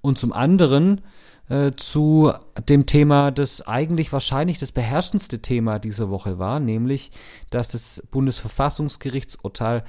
Und 0.00 0.18
zum 0.18 0.32
anderen 0.32 1.02
äh, 1.48 1.72
zu 1.76 2.32
dem 2.68 2.86
Thema, 2.86 3.30
das 3.30 3.66
eigentlich 3.66 4.12
wahrscheinlich 4.12 4.58
das 4.58 4.72
beherrschendste 4.72 5.40
Thema 5.40 5.78
dieser 5.78 6.10
Woche 6.10 6.38
war, 6.38 6.60
nämlich, 6.60 7.10
dass 7.50 7.68
das 7.68 8.06
Bundesverfassungsgerichtsurteil 8.10 9.84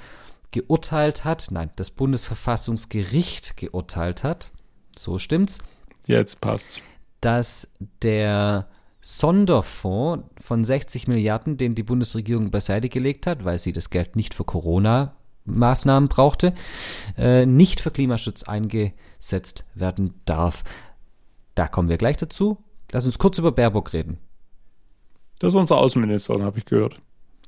geurteilt 0.50 1.24
hat, 1.24 1.48
nein, 1.50 1.70
das 1.76 1.90
Bundesverfassungsgericht 1.90 3.56
geurteilt 3.56 4.24
hat, 4.24 4.50
so 4.98 5.18
stimmt's. 5.18 5.58
Jetzt 6.06 6.40
passt's. 6.40 6.82
Dass 7.20 7.72
der 8.02 8.68
Sonderfonds 9.18 10.24
von 10.40 10.62
60 10.62 11.08
Milliarden, 11.08 11.56
den 11.56 11.74
die 11.74 11.82
Bundesregierung 11.82 12.50
beiseite 12.50 12.88
gelegt 12.88 13.26
hat, 13.26 13.44
weil 13.44 13.58
sie 13.58 13.72
das 13.72 13.90
Geld 13.90 14.14
nicht 14.14 14.34
für 14.34 14.44
Corona 14.44 15.16
Maßnahmen 15.44 16.08
brauchte, 16.08 16.54
äh, 17.16 17.44
nicht 17.44 17.80
für 17.80 17.90
Klimaschutz 17.90 18.44
eingesetzt 18.44 19.64
werden 19.74 20.14
darf. 20.26 20.62
Da 21.54 21.66
kommen 21.66 21.88
wir 21.88 21.98
gleich 21.98 22.18
dazu. 22.18 22.58
Lass 22.92 23.04
uns 23.04 23.18
kurz 23.18 23.38
über 23.38 23.52
Baerbock 23.52 23.92
reden. 23.92 24.18
Das 25.40 25.48
ist 25.48 25.54
unsere 25.54 25.80
Außenministerin, 25.80 26.42
habe 26.42 26.58
ich 26.58 26.64
gehört. 26.64 27.00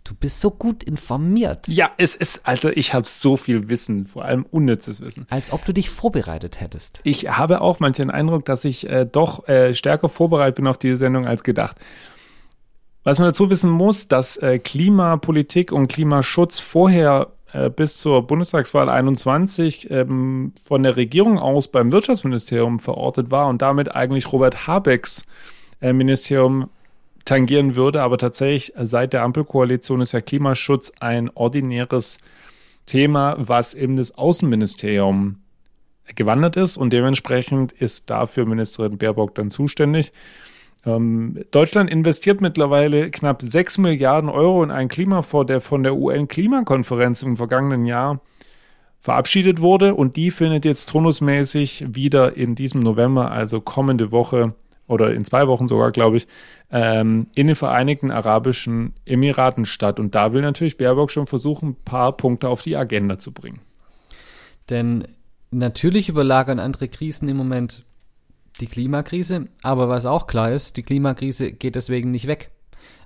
Du 0.05 0.15
bist 0.15 0.41
so 0.41 0.51
gut 0.51 0.83
informiert. 0.83 1.69
Ja, 1.69 1.93
es 1.97 2.15
ist, 2.17 2.47
also 2.47 2.71
ich 2.71 2.93
habe 2.93 3.07
so 3.07 3.37
viel 3.37 3.69
Wissen, 3.69 4.07
vor 4.07 4.25
allem 4.25 4.45
unnützes 4.51 5.01
Wissen. 5.01 5.27
Als 5.31 5.53
ob 5.53 5.65
du 5.65 5.73
dich 5.73 5.91
vorbereitet 5.91 6.61
hättest. 6.61 7.01
Ich 7.05 7.29
habe 7.29 7.61
auch 7.61 7.79
manchmal 7.79 8.07
den 8.07 8.11
Eindruck, 8.11 8.45
dass 8.45 8.65
ich 8.65 8.89
äh, 8.91 9.07
doch 9.07 9.49
äh, 9.49 9.75
stärker 9.75 10.09
vorbereitet 10.09 10.57
bin 10.57 10.67
auf 10.67 10.79
diese 10.79 10.97
Sendung 10.97 11.27
als 11.27 11.45
gedacht. 11.45 11.77
Was 13.05 13.19
man 13.19 13.29
dazu 13.29 13.51
wissen 13.51 13.71
muss, 13.71 14.09
dass 14.09 14.37
äh, 14.37 14.59
Klimapolitik 14.59 15.73
und 15.73 15.89
Klimaschutz 15.89 16.59
vorher 16.59 17.33
äh, 17.53 17.69
bis 17.69 17.99
zur 17.99 18.27
Bundestagswahl 18.27 18.89
21 18.89 19.91
ähm, 19.91 20.53
von 20.63 20.83
der 20.83 20.97
Regierung 20.97 21.39
aus 21.39 21.69
beim 21.69 21.93
Wirtschaftsministerium 21.93 22.81
verortet 22.81 23.31
war 23.31 23.49
und 23.49 23.63
damit 23.63 23.95
eigentlich 23.95 24.33
Robert 24.33 24.67
Habecks 24.67 25.27
äh, 25.81 25.93
Ministerium 25.93 26.71
tangieren 27.25 27.77
würde. 27.77 28.03
Aber 28.03 28.19
tatsächlich 28.19 28.73
seit 28.77 29.13
der 29.13 29.23
Ampelkoalition 29.23 30.01
ist 30.01 30.13
ja 30.13 30.21
Klimaschutz 30.21 30.93
ein 31.01 31.31
ordinäres 31.35 32.19
Thema, 32.87 33.37
was 33.39 33.75
eben 33.75 33.97
das 33.97 34.17
Außenministerium 34.19 35.39
gewandert 36.15 36.57
ist 36.57 36.77
und 36.77 36.93
dementsprechend 36.93 37.73
ist 37.73 38.11
dafür 38.11 38.45
Ministerin 38.45 38.99
Baerbock 38.99 39.35
dann 39.35 39.51
zuständig. 39.51 40.13
Ähm, 40.85 41.45
Deutschland 41.53 41.91
investiert 41.91 42.41
mittlerweile 42.41 43.11
knapp 43.11 43.41
6 43.43 43.79
Milliarden 43.79 44.29
Euro 44.29 44.65
in 44.65 44.71
einen 44.71 44.89
Klimafonds, 44.89 45.47
der 45.47 45.61
von 45.61 45.83
der 45.83 45.95
UN-Klimakonferenz 45.95 47.23
im 47.23 47.37
vergangenen 47.37 47.87
Jahr 47.87 48.21
verabschiedet 49.01 49.61
wurde 49.61 49.95
und 49.95 50.17
die 50.17 50.31
findet 50.31 50.65
jetzt 50.65 50.89
turnusmäßig 50.89 51.87
wieder 51.89 52.37
in 52.37 52.55
diesem 52.55 52.81
November, 52.81 53.31
also 53.31 53.61
kommende 53.61 54.13
Woche 54.13 54.55
oder 54.87 55.15
in 55.15 55.25
zwei 55.25 55.47
Wochen 55.47 55.69
sogar, 55.69 55.91
glaube 55.91 56.19
ich, 56.19 56.27
ähm, 56.71 57.29
in 57.35 57.47
den 57.47 57.57
Vereinigten 57.57 58.11
Arabischen 58.11 58.95
Emiraten 59.05 59.65
statt. 59.65 60.01
Und 60.01 60.15
da 60.15 60.33
will 60.33 60.43
natürlich 60.43 60.77
Baerbock 60.77 61.11
schon 61.11 61.27
versuchen, 61.27 61.71
ein 61.71 61.85
paar 61.85 62.17
Punkte 62.17 62.49
auf 62.49 62.63
die 62.63 62.77
Agenda 62.77 63.19
zu 63.19 63.33
bringen. 63.33 63.61
Denn 64.71 65.07
natürlich 65.51 66.09
überlagern 66.09 66.59
andere 66.59 66.89
Krisen 66.89 67.29
im 67.29 67.37
Moment 67.37 67.85
die 68.61 68.67
Klimakrise, 68.67 69.49
aber 69.63 69.89
was 69.89 70.07
auch 70.07 70.27
klar 70.27 70.51
ist, 70.51 70.77
die 70.77 70.83
Klimakrise 70.83 71.53
geht 71.53 71.75
deswegen 71.75 72.11
nicht 72.11 72.27
weg. 72.27 72.51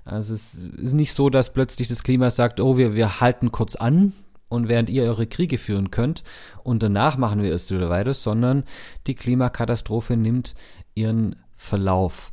Also 0.03 0.33
es 0.33 0.63
ist 0.63 0.93
nicht 0.93 1.13
so, 1.13 1.29
dass 1.29 1.53
plötzlich 1.53 1.87
das 1.87 2.03
Klima 2.03 2.29
sagt, 2.29 2.59
oh, 2.59 2.77
wir, 2.77 2.95
wir 2.95 3.19
halten 3.19 3.51
kurz 3.51 3.75
an 3.75 4.13
und 4.49 4.69
während 4.69 4.89
ihr 4.89 5.03
eure 5.03 5.27
Kriege 5.27 5.57
führen 5.57 5.91
könnt 5.91 6.23
und 6.63 6.81
danach 6.81 7.17
machen 7.17 7.41
wir 7.41 7.51
erst 7.51 7.71
wieder 7.71 7.89
weiter, 7.89 8.13
sondern 8.13 8.63
die 9.07 9.15
Klimakatastrophe 9.15 10.15
nimmt 10.15 10.55
ihren 10.95 11.35
Verlauf. 11.57 12.31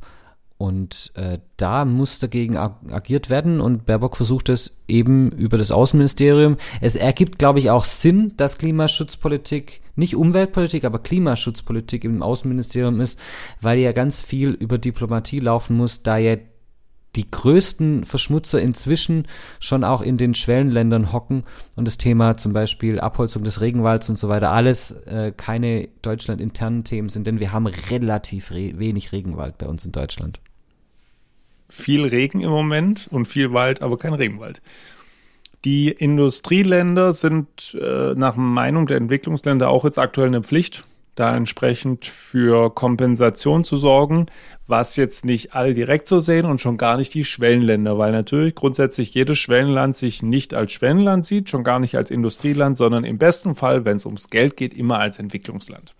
Und 0.57 1.11
äh, 1.15 1.39
da 1.57 1.83
muss 1.83 2.19
dagegen 2.19 2.55
ag 2.55 2.75
agiert 2.89 3.29
werden 3.29 3.59
und 3.59 3.85
Baerbock 3.85 4.15
versucht 4.15 4.47
es 4.47 4.77
eben 4.87 5.29
über 5.31 5.57
das 5.57 5.69
Außenministerium. 5.69 6.55
Es 6.79 6.95
ergibt, 6.95 7.39
glaube 7.39 7.59
ich, 7.59 7.71
auch 7.71 7.83
Sinn, 7.83 8.33
dass 8.37 8.57
Klimaschutzpolitik, 8.57 9.81
nicht 9.97 10.15
Umweltpolitik, 10.15 10.85
aber 10.85 10.99
Klimaschutzpolitik 10.99 12.05
im 12.05 12.23
Außenministerium 12.23 13.01
ist, 13.01 13.19
weil 13.59 13.79
ja 13.79 13.91
ganz 13.91 14.21
viel 14.21 14.51
über 14.51 14.77
Diplomatie 14.77 15.39
laufen 15.39 15.75
muss, 15.75 16.03
da 16.03 16.17
ja 16.17 16.37
die 17.15 17.29
größten 17.29 18.05
Verschmutzer 18.05 18.61
inzwischen 18.61 19.27
schon 19.59 19.83
auch 19.83 20.01
in 20.01 20.17
den 20.17 20.35
Schwellenländern 20.35 21.11
hocken 21.11 21.43
und 21.75 21.87
das 21.87 21.97
Thema 21.97 22.37
zum 22.37 22.53
Beispiel 22.53 22.99
Abholzung 22.99 23.43
des 23.43 23.61
Regenwalds 23.61 24.09
und 24.09 24.17
so 24.17 24.29
weiter 24.29 24.51
alles 24.51 24.91
äh, 24.91 25.31
keine 25.35 25.87
deutschlandinternen 26.01 26.83
Themen 26.83 27.09
sind, 27.09 27.25
denn 27.27 27.39
wir 27.39 27.51
haben 27.51 27.67
relativ 27.67 28.51
re 28.51 28.73
wenig 28.77 29.11
Regenwald 29.11 29.57
bei 29.57 29.67
uns 29.67 29.85
in 29.85 29.91
Deutschland. 29.91 30.39
Viel 31.69 32.05
Regen 32.05 32.41
im 32.41 32.51
Moment 32.51 33.07
und 33.09 33.25
viel 33.25 33.53
Wald, 33.53 33.81
aber 33.81 33.97
kein 33.97 34.13
Regenwald. 34.13 34.61
Die 35.63 35.89
Industrieländer 35.89 37.11
sind 37.11 37.75
äh, 37.81 38.13
nach 38.13 38.35
Meinung 38.35 38.85
der 38.85 38.97
Entwicklungsländer 38.97 39.69
auch 39.69 39.83
jetzt 39.83 39.97
aktuell 39.97 40.27
eine 40.27 40.43
Pflicht 40.43 40.85
da 41.15 41.35
entsprechend 41.35 42.05
für 42.05 42.73
Kompensation 42.73 43.63
zu 43.63 43.77
sorgen, 43.77 44.27
was 44.67 44.97
jetzt 44.97 45.25
nicht 45.25 45.55
alle 45.55 45.73
direkt 45.73 46.07
so 46.07 46.19
sehen 46.19 46.45
und 46.45 46.59
schon 46.59 46.77
gar 46.77 46.97
nicht 46.97 47.13
die 47.13 47.23
Schwellenländer, 47.23 47.97
weil 47.97 48.11
natürlich 48.11 48.53
grundsätzlich 48.55 49.13
jedes 49.13 49.39
Schwellenland 49.39 49.95
sich 49.95 50.21
nicht 50.21 50.53
als 50.53 50.73
Schwellenland 50.73 51.25
sieht, 51.25 51.49
schon 51.49 51.63
gar 51.63 51.79
nicht 51.79 51.95
als 51.95 52.11
Industrieland, 52.11 52.77
sondern 52.77 53.05
im 53.05 53.17
besten 53.17 53.55
Fall, 53.55 53.85
wenn 53.85 53.97
es 53.97 54.05
ums 54.05 54.29
Geld 54.29 54.57
geht, 54.57 54.73
immer 54.73 54.99
als 54.99 55.17
Entwicklungsland. 55.17 55.95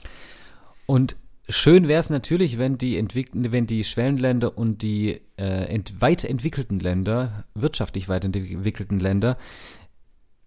Und 0.85 1.15
schön 1.47 1.87
wäre 1.87 1.99
es 1.99 2.09
natürlich, 2.09 2.57
wenn 2.57 2.77
die, 2.77 3.03
wenn 3.33 3.67
die 3.67 3.83
Schwellenländer 3.83 4.57
und 4.57 4.81
die 4.81 5.21
äh, 5.37 5.79
weit 5.99 6.25
entwickelten 6.25 6.79
Länder, 6.79 7.45
wirtschaftlich 7.53 8.09
weit 8.09 8.25
entwickelten 8.25 8.99
Länder, 8.99 9.37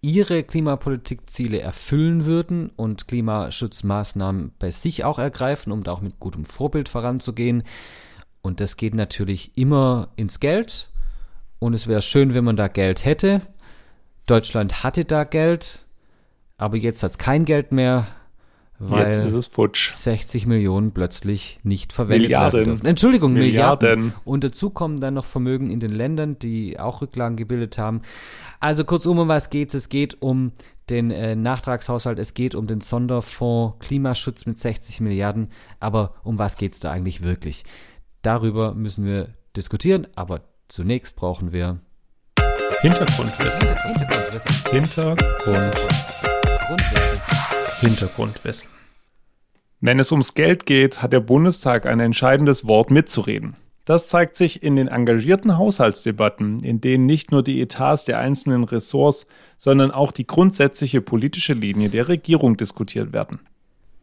ihre 0.01 0.43
Klimapolitikziele 0.43 1.59
erfüllen 1.59 2.25
würden 2.25 2.69
und 2.75 3.07
Klimaschutzmaßnahmen 3.07 4.53
bei 4.57 4.71
sich 4.71 5.03
auch 5.03 5.19
ergreifen, 5.19 5.71
um 5.71 5.83
da 5.83 5.91
auch 5.91 6.01
mit 6.01 6.19
gutem 6.19 6.45
Vorbild 6.45 6.89
voranzugehen. 6.89 7.63
Und 8.41 8.61
das 8.61 8.77
geht 8.77 8.95
natürlich 8.95 9.57
immer 9.57 10.09
ins 10.15 10.39
Geld. 10.39 10.89
Und 11.59 11.73
es 11.73 11.87
wäre 11.87 12.01
schön, 12.01 12.33
wenn 12.33 12.45
man 12.45 12.55
da 12.55 12.69
Geld 12.69 13.03
hätte. 13.03 13.41
Deutschland 14.25 14.83
hatte 14.83 15.05
da 15.05 15.23
Geld, 15.23 15.85
aber 16.57 16.77
jetzt 16.77 17.03
hat 17.03 17.11
es 17.11 17.17
kein 17.17 17.45
Geld 17.45 17.71
mehr, 17.71 18.07
weil 18.79 19.07
Jetzt 19.07 19.17
ist 19.17 19.33
es 19.33 19.47
futsch. 19.47 19.91
60 19.91 20.45
Millionen 20.45 20.91
plötzlich 20.91 21.59
nicht 21.63 21.91
verwendet 21.91 22.23
Milliarden. 22.23 22.59
werden 22.59 22.69
dürfen. 22.71 22.85
Entschuldigung, 22.85 23.33
Milliarden. 23.33 23.89
Milliarden. 23.89 24.21
Und 24.23 24.43
dazu 24.43 24.69
kommen 24.69 25.01
dann 25.01 25.13
noch 25.15 25.25
Vermögen 25.25 25.69
in 25.69 25.79
den 25.81 25.91
Ländern, 25.91 26.39
die 26.39 26.79
auch 26.79 27.01
Rücklagen 27.01 27.35
gebildet 27.35 27.77
haben. 27.77 28.01
Also 28.61 28.85
kurzum, 28.85 29.19
um 29.19 29.27
was 29.27 29.49
geht's? 29.49 29.73
Es 29.73 29.89
geht 29.89 30.21
um 30.21 30.53
den 30.89 31.11
äh, 31.11 31.35
Nachtragshaushalt, 31.35 32.19
es 32.19 32.33
geht 32.33 32.55
um 32.55 32.67
den 32.67 32.81
Sonderfonds 32.81 33.75
Klimaschutz 33.85 34.45
mit 34.45 34.57
60 34.57 35.01
Milliarden. 35.01 35.49
Aber 35.79 36.15
um 36.23 36.39
was 36.39 36.55
geht's 36.55 36.79
da 36.79 36.91
eigentlich 36.91 37.21
wirklich? 37.21 37.63
Darüber 38.21 38.73
müssen 38.73 39.05
wir 39.05 39.29
diskutieren, 39.55 40.07
aber 40.15 40.41
zunächst 40.67 41.15
brauchen 41.15 41.51
wir 41.51 41.79
Hintergrundwissen. 42.81 43.67
Hintergrundwissen. 43.67 44.71
Hintergrund. 44.71 45.75
Grundwissen. 46.67 47.38
Hintergrundwissen. 47.79 48.69
Wenn 49.79 49.99
es 49.99 50.11
ums 50.11 50.33
Geld 50.33 50.65
geht, 50.65 51.01
hat 51.01 51.13
der 51.13 51.21
Bundestag 51.21 51.85
ein 51.85 52.01
entscheidendes 52.01 52.67
Wort 52.67 52.91
mitzureden. 52.91 53.55
Das 53.85 54.07
zeigt 54.07 54.35
sich 54.35 54.61
in 54.61 54.75
den 54.75 54.87
engagierten 54.87 55.57
Haushaltsdebatten, 55.57 56.59
in 56.59 56.81
denen 56.81 57.05
nicht 57.05 57.31
nur 57.31 57.41
die 57.41 57.61
Etats 57.61 58.05
der 58.05 58.19
einzelnen 58.19 58.65
Ressorts, 58.65 59.25
sondern 59.57 59.91
auch 59.91 60.11
die 60.11 60.27
grundsätzliche 60.27 61.01
politische 61.01 61.53
Linie 61.53 61.89
der 61.89 62.07
Regierung 62.07 62.57
diskutiert 62.57 63.13
werden. 63.13 63.39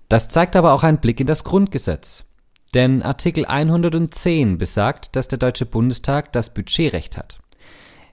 Das 0.08 0.28
zeigt 0.28 0.56
aber 0.56 0.72
auch 0.72 0.82
ein 0.82 1.00
Blick 1.00 1.20
in 1.20 1.26
das 1.26 1.44
Grundgesetz. 1.44 2.32
Denn 2.74 3.02
Artikel 3.02 3.44
110 3.44 4.58
besagt, 4.58 5.14
dass 5.14 5.28
der 5.28 5.38
Deutsche 5.38 5.66
Bundestag 5.66 6.32
das 6.32 6.52
Budgetrecht 6.52 7.16
hat. 7.16 7.40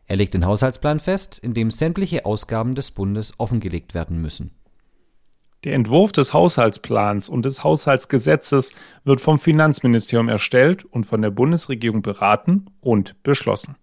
Er 0.06 0.18
legt 0.18 0.34
den 0.34 0.46
Haushaltsplan 0.46 1.00
fest, 1.00 1.40
in 1.40 1.54
dem 1.54 1.72
sämtliche 1.72 2.26
Ausgaben 2.26 2.76
des 2.76 2.92
Bundes 2.92 3.34
offengelegt 3.38 3.94
werden 3.94 4.22
müssen. 4.22 4.52
Der 5.64 5.76
Entwurf 5.76 6.12
des 6.12 6.34
Haushaltsplans 6.34 7.30
und 7.30 7.46
des 7.46 7.64
Haushaltsgesetzes 7.64 8.74
wird 9.06 9.22
vom 9.22 9.40
Finanzministerium 9.40 10.28
erstellt 10.28 10.84
und 10.84 11.06
von 11.06 11.22
der 11.22 11.32
Bundesregierung 11.32 12.02
beraten 12.02 12.66
und 12.82 13.22
beschlossen. 13.24 13.78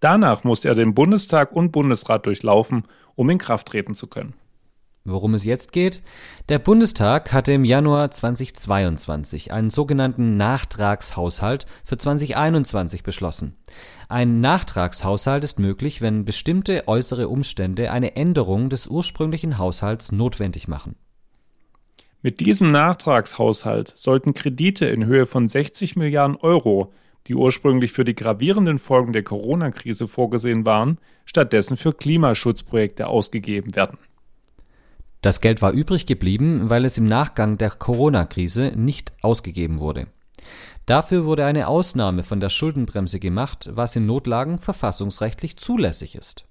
Danach 0.00 0.44
muss 0.44 0.64
er 0.64 0.74
den 0.74 0.94
Bundestag 0.94 1.52
und 1.52 1.72
Bundesrat 1.72 2.24
durchlaufen, 2.24 2.84
um 3.14 3.28
in 3.28 3.38
Kraft 3.38 3.68
treten 3.68 3.94
zu 3.94 4.06
können. 4.06 4.34
Worum 5.04 5.34
es 5.34 5.44
jetzt 5.44 5.72
geht? 5.72 6.02
Der 6.48 6.58
Bundestag 6.58 7.32
hatte 7.32 7.52
im 7.52 7.64
Januar 7.64 8.10
2022 8.10 9.52
einen 9.52 9.70
sogenannten 9.70 10.36
Nachtragshaushalt 10.36 11.66
für 11.84 11.96
2021 11.96 13.04
beschlossen. 13.04 13.56
Ein 14.08 14.40
Nachtragshaushalt 14.40 15.44
ist 15.44 15.60
möglich, 15.60 16.00
wenn 16.00 16.24
bestimmte 16.24 16.88
äußere 16.88 17.28
Umstände 17.28 17.92
eine 17.92 18.16
Änderung 18.16 18.68
des 18.68 18.88
ursprünglichen 18.88 19.58
Haushalts 19.58 20.10
notwendig 20.10 20.66
machen. 20.66 20.96
Mit 22.26 22.40
diesem 22.40 22.72
Nachtragshaushalt 22.72 23.96
sollten 23.96 24.34
Kredite 24.34 24.86
in 24.86 25.06
Höhe 25.06 25.26
von 25.26 25.46
60 25.46 25.94
Milliarden 25.94 26.34
Euro, 26.34 26.92
die 27.28 27.36
ursprünglich 27.36 27.92
für 27.92 28.04
die 28.04 28.16
gravierenden 28.16 28.80
Folgen 28.80 29.12
der 29.12 29.22
Corona-Krise 29.22 30.08
vorgesehen 30.08 30.66
waren, 30.66 30.98
stattdessen 31.24 31.76
für 31.76 31.92
Klimaschutzprojekte 31.92 33.06
ausgegeben 33.06 33.76
werden. 33.76 33.98
Das 35.22 35.40
Geld 35.40 35.62
war 35.62 35.70
übrig 35.70 36.06
geblieben, 36.06 36.68
weil 36.68 36.84
es 36.84 36.98
im 36.98 37.06
Nachgang 37.06 37.58
der 37.58 37.70
Corona-Krise 37.70 38.72
nicht 38.74 39.12
ausgegeben 39.22 39.78
wurde. 39.78 40.08
Dafür 40.84 41.26
wurde 41.26 41.44
eine 41.44 41.68
Ausnahme 41.68 42.24
von 42.24 42.40
der 42.40 42.48
Schuldenbremse 42.48 43.20
gemacht, 43.20 43.70
was 43.72 43.94
in 43.94 44.06
Notlagen 44.06 44.58
verfassungsrechtlich 44.58 45.58
zulässig 45.58 46.16
ist. 46.16 46.44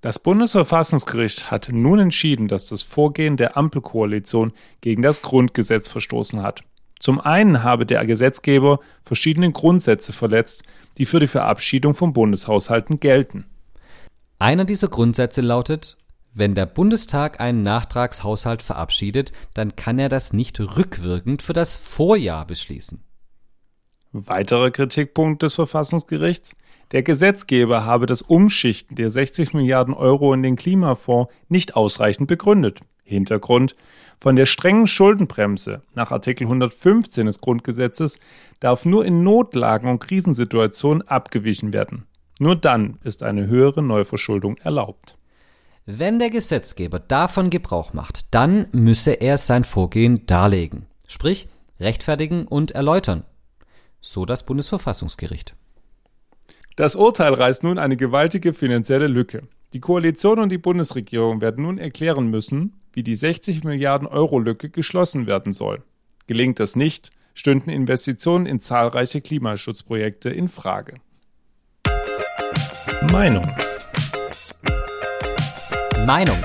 Das 0.00 0.18
Bundesverfassungsgericht 0.18 1.50
hat 1.50 1.68
nun 1.70 1.98
entschieden, 1.98 2.48
dass 2.48 2.68
das 2.68 2.82
Vorgehen 2.82 3.36
der 3.36 3.58
Ampelkoalition 3.58 4.52
gegen 4.80 5.02
das 5.02 5.20
Grundgesetz 5.20 5.88
verstoßen 5.88 6.42
hat. 6.42 6.62
Zum 6.98 7.20
einen 7.20 7.62
habe 7.62 7.84
der 7.84 8.04
Gesetzgeber 8.06 8.80
verschiedene 9.02 9.52
Grundsätze 9.52 10.12
verletzt, 10.12 10.64
die 10.96 11.04
für 11.04 11.20
die 11.20 11.26
Verabschiedung 11.26 11.94
von 11.94 12.14
Bundeshaushalten 12.14 13.00
gelten. 13.00 13.44
Einer 14.38 14.64
dieser 14.64 14.88
Grundsätze 14.88 15.42
lautet, 15.42 15.98
wenn 16.32 16.54
der 16.54 16.66
Bundestag 16.66 17.40
einen 17.40 17.62
Nachtragshaushalt 17.62 18.62
verabschiedet, 18.62 19.32
dann 19.52 19.76
kann 19.76 19.98
er 19.98 20.08
das 20.08 20.32
nicht 20.32 20.60
rückwirkend 20.60 21.42
für 21.42 21.52
das 21.52 21.76
Vorjahr 21.76 22.46
beschließen. 22.46 23.02
Weiterer 24.12 24.70
Kritikpunkt 24.70 25.42
des 25.42 25.54
Verfassungsgerichts 25.54 26.54
der 26.92 27.02
Gesetzgeber 27.02 27.84
habe 27.84 28.06
das 28.06 28.22
Umschichten 28.22 28.96
der 28.96 29.10
60 29.10 29.54
Milliarden 29.54 29.94
Euro 29.94 30.32
in 30.34 30.42
den 30.42 30.56
Klimafonds 30.56 31.32
nicht 31.48 31.76
ausreichend 31.76 32.28
begründet. 32.28 32.80
Hintergrund 33.04 33.76
von 34.18 34.36
der 34.36 34.46
strengen 34.46 34.86
Schuldenbremse 34.86 35.82
nach 35.94 36.10
Artikel 36.10 36.44
115 36.44 37.26
des 37.26 37.40
Grundgesetzes 37.40 38.20
darf 38.60 38.84
nur 38.84 39.04
in 39.04 39.22
Notlagen 39.22 39.88
und 39.88 40.00
Krisensituationen 40.00 41.06
abgewichen 41.08 41.72
werden. 41.72 42.06
Nur 42.38 42.56
dann 42.56 42.98
ist 43.02 43.22
eine 43.22 43.46
höhere 43.46 43.82
Neuverschuldung 43.82 44.56
erlaubt. 44.58 45.16
Wenn 45.86 46.18
der 46.18 46.30
Gesetzgeber 46.30 46.98
davon 46.98 47.50
Gebrauch 47.50 47.92
macht, 47.92 48.34
dann 48.34 48.66
müsse 48.72 49.12
er 49.12 49.38
sein 49.38 49.64
Vorgehen 49.64 50.26
darlegen, 50.26 50.86
sprich 51.08 51.48
rechtfertigen 51.80 52.46
und 52.46 52.72
erläutern. 52.72 53.24
So 54.00 54.24
das 54.24 54.44
Bundesverfassungsgericht. 54.44 55.54
Das 56.80 56.96
Urteil 56.96 57.34
reißt 57.34 57.62
nun 57.62 57.78
eine 57.78 57.98
gewaltige 57.98 58.54
finanzielle 58.54 59.06
Lücke. 59.06 59.42
Die 59.74 59.80
Koalition 59.80 60.38
und 60.38 60.50
die 60.50 60.56
Bundesregierung 60.56 61.42
werden 61.42 61.64
nun 61.64 61.76
erklären 61.76 62.30
müssen, 62.30 62.72
wie 62.94 63.02
die 63.02 63.16
60 63.16 63.64
Milliarden 63.64 64.08
Euro 64.08 64.38
Lücke 64.38 64.70
geschlossen 64.70 65.26
werden 65.26 65.52
soll. 65.52 65.82
Gelingt 66.26 66.58
das 66.58 66.76
nicht, 66.76 67.10
stünden 67.34 67.68
Investitionen 67.68 68.46
in 68.46 68.60
zahlreiche 68.60 69.20
Klimaschutzprojekte 69.20 70.30
in 70.30 70.48
Frage. 70.48 70.94
Meinung. 73.12 73.46
Meinung. 76.06 76.38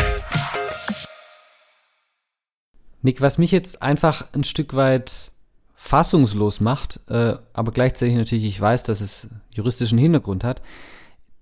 Nick, 3.01 3.21
was 3.21 3.37
mich 3.37 3.51
jetzt 3.51 3.81
einfach 3.81 4.25
ein 4.33 4.43
Stück 4.43 4.75
weit 4.75 5.31
fassungslos 5.85 6.61
macht, 6.61 6.99
äh, 7.09 7.35
aber 7.53 7.71
gleichzeitig 7.71 8.15
natürlich 8.15 8.45
ich 8.45 8.59
weiß, 8.59 8.85
dass 8.85 9.01
es 9.01 9.29
juristischen 9.51 9.99
Hintergrund 9.99 10.43
hat. 10.43 10.63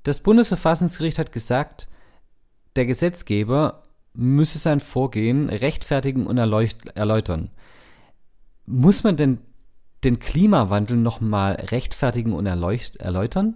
Das 0.04 0.20
Bundesverfassungsgericht 0.20 1.18
hat 1.18 1.32
gesagt, 1.32 1.88
der 2.76 2.86
Gesetzgeber 2.86 3.84
müsse 4.14 4.60
sein 4.60 4.82
Vorgehen 4.82 5.48
rechtfertigen 5.48 6.28
und 6.28 6.38
erläutern. 6.38 7.52
Muss 8.66 9.06
man 9.06 9.16
denn 9.16 9.38
den 10.04 10.20
Klimawandel 10.20 10.98
nochmal 10.98 11.54
rechtfertigen 11.54 12.34
und 12.34 12.46
erläutern? 12.46 13.56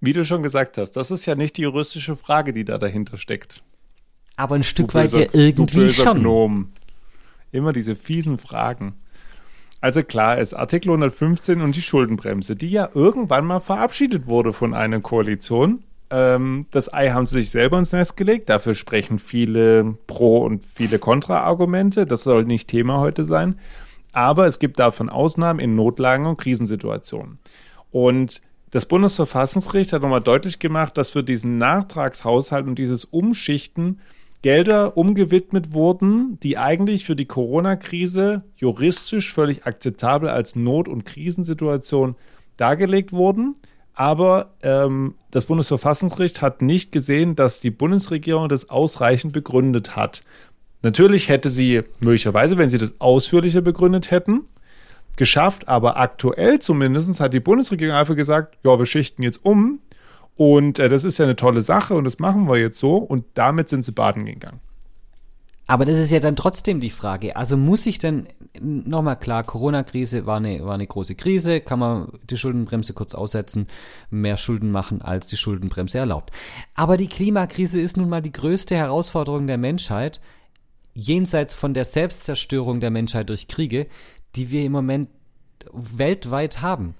Wie 0.00 0.12
du 0.12 0.24
schon 0.24 0.42
gesagt 0.42 0.76
hast, 0.76 0.92
das 0.92 1.12
ist 1.12 1.24
ja 1.24 1.36
nicht 1.36 1.56
die 1.56 1.62
juristische 1.62 2.16
Frage, 2.16 2.52
die 2.52 2.64
da 2.64 2.78
dahinter 2.78 3.16
steckt. 3.16 3.62
Aber 4.34 4.56
ein 4.56 4.64
Stück 4.64 4.92
böser, 4.92 5.20
weit 5.20 5.34
ja 5.34 5.40
irgendwie 5.40 5.92
schon. 5.92 6.20
Gnom. 6.20 6.72
Immer 7.52 7.72
diese 7.72 7.96
fiesen 7.96 8.38
Fragen. 8.38 8.94
Also 9.80 10.02
klar 10.02 10.38
ist 10.38 10.54
Artikel 10.54 10.90
115 10.90 11.60
und 11.62 11.74
die 11.74 11.82
Schuldenbremse, 11.82 12.54
die 12.54 12.70
ja 12.70 12.90
irgendwann 12.94 13.46
mal 13.46 13.60
verabschiedet 13.60 14.26
wurde 14.26 14.52
von 14.52 14.74
einer 14.74 15.00
Koalition. 15.00 15.82
Ähm, 16.10 16.66
das 16.70 16.92
Ei 16.92 17.10
haben 17.10 17.24
sie 17.24 17.36
sich 17.38 17.50
selber 17.50 17.78
ins 17.78 17.92
Nest 17.92 18.16
gelegt. 18.16 18.50
Dafür 18.50 18.74
sprechen 18.74 19.18
viele 19.18 19.96
Pro- 20.06 20.44
und 20.44 20.64
viele 20.64 20.98
Kontra-Argumente. 20.98 22.06
Das 22.06 22.24
soll 22.24 22.44
nicht 22.44 22.68
Thema 22.68 22.98
heute 22.98 23.24
sein. 23.24 23.58
Aber 24.12 24.46
es 24.46 24.58
gibt 24.58 24.78
davon 24.78 25.08
Ausnahmen 25.08 25.60
in 25.60 25.76
Notlagen 25.76 26.26
und 26.26 26.36
Krisensituationen. 26.36 27.38
Und 27.90 28.42
das 28.70 28.86
Bundesverfassungsgericht 28.86 29.92
hat 29.92 30.02
nochmal 30.02 30.20
deutlich 30.20 30.58
gemacht, 30.58 30.96
dass 30.96 31.10
für 31.10 31.24
diesen 31.24 31.58
Nachtragshaushalt 31.58 32.66
und 32.66 32.78
dieses 32.78 33.04
Umschichten 33.04 34.00
Gelder 34.42 34.96
umgewidmet 34.96 35.72
wurden, 35.74 36.38
die 36.42 36.56
eigentlich 36.56 37.04
für 37.04 37.16
die 37.16 37.26
Corona-Krise 37.26 38.42
juristisch 38.56 39.32
völlig 39.32 39.66
akzeptabel 39.66 40.28
als 40.28 40.56
Not- 40.56 40.88
und 40.88 41.04
Krisensituation 41.04 42.16
dargelegt 42.56 43.12
wurden. 43.12 43.56
Aber 43.92 44.54
ähm, 44.62 45.14
das 45.30 45.44
Bundesverfassungsgericht 45.44 46.40
hat 46.40 46.62
nicht 46.62 46.90
gesehen, 46.90 47.36
dass 47.36 47.60
die 47.60 47.70
Bundesregierung 47.70 48.48
das 48.48 48.70
ausreichend 48.70 49.34
begründet 49.34 49.94
hat. 49.94 50.22
Natürlich 50.82 51.28
hätte 51.28 51.50
sie 51.50 51.82
möglicherweise, 51.98 52.56
wenn 52.56 52.70
sie 52.70 52.78
das 52.78 52.98
ausführlicher 53.00 53.60
begründet 53.60 54.10
hätten, 54.10 54.42
geschafft, 55.16 55.68
aber 55.68 55.98
aktuell 55.98 56.60
zumindest 56.60 57.20
hat 57.20 57.34
die 57.34 57.40
Bundesregierung 57.40 57.94
einfach 57.94 58.16
gesagt, 58.16 58.56
ja, 58.64 58.78
wir 58.78 58.86
schichten 58.86 59.22
jetzt 59.22 59.44
um, 59.44 59.80
und 60.36 60.78
äh, 60.78 60.88
das 60.88 61.04
ist 61.04 61.18
ja 61.18 61.24
eine 61.24 61.36
tolle 61.36 61.62
Sache 61.62 61.94
und 61.94 62.04
das 62.04 62.18
machen 62.18 62.48
wir 62.48 62.58
jetzt 62.58 62.78
so. 62.78 62.96
Und 62.96 63.24
damit 63.34 63.68
sind 63.68 63.84
sie 63.84 63.92
baden 63.92 64.24
gegangen. 64.24 64.60
Aber 65.70 65.84
das 65.84 66.00
ist 66.00 66.10
ja 66.10 66.18
dann 66.18 66.34
trotzdem 66.34 66.80
die 66.80 66.90
Frage. 66.90 67.36
Also 67.36 67.56
muss 67.56 67.86
ich 67.86 68.00
denn, 68.00 68.26
nochmal 68.60 69.16
klar, 69.16 69.44
Corona-Krise 69.44 70.26
war 70.26 70.38
eine, 70.38 70.64
war 70.64 70.74
eine 70.74 70.86
große 70.86 71.14
Krise, 71.14 71.60
kann 71.60 71.78
man 71.78 72.08
die 72.28 72.36
Schuldenbremse 72.36 72.92
kurz 72.92 73.14
aussetzen, 73.14 73.68
mehr 74.10 74.36
Schulden 74.36 74.72
machen, 74.72 75.00
als 75.00 75.28
die 75.28 75.36
Schuldenbremse 75.36 75.98
erlaubt. 75.98 76.32
Aber 76.74 76.96
die 76.96 77.06
Klimakrise 77.06 77.80
ist 77.80 77.96
nun 77.96 78.08
mal 78.08 78.20
die 78.20 78.32
größte 78.32 78.74
Herausforderung 78.74 79.46
der 79.46 79.58
Menschheit, 79.58 80.20
jenseits 80.92 81.54
von 81.54 81.72
der 81.72 81.84
Selbstzerstörung 81.84 82.80
der 82.80 82.90
Menschheit 82.90 83.28
durch 83.28 83.46
Kriege, 83.46 83.86
die 84.34 84.50
wir 84.50 84.64
im 84.64 84.72
Moment 84.72 85.08
weltweit 85.72 86.62
haben. 86.62 86.96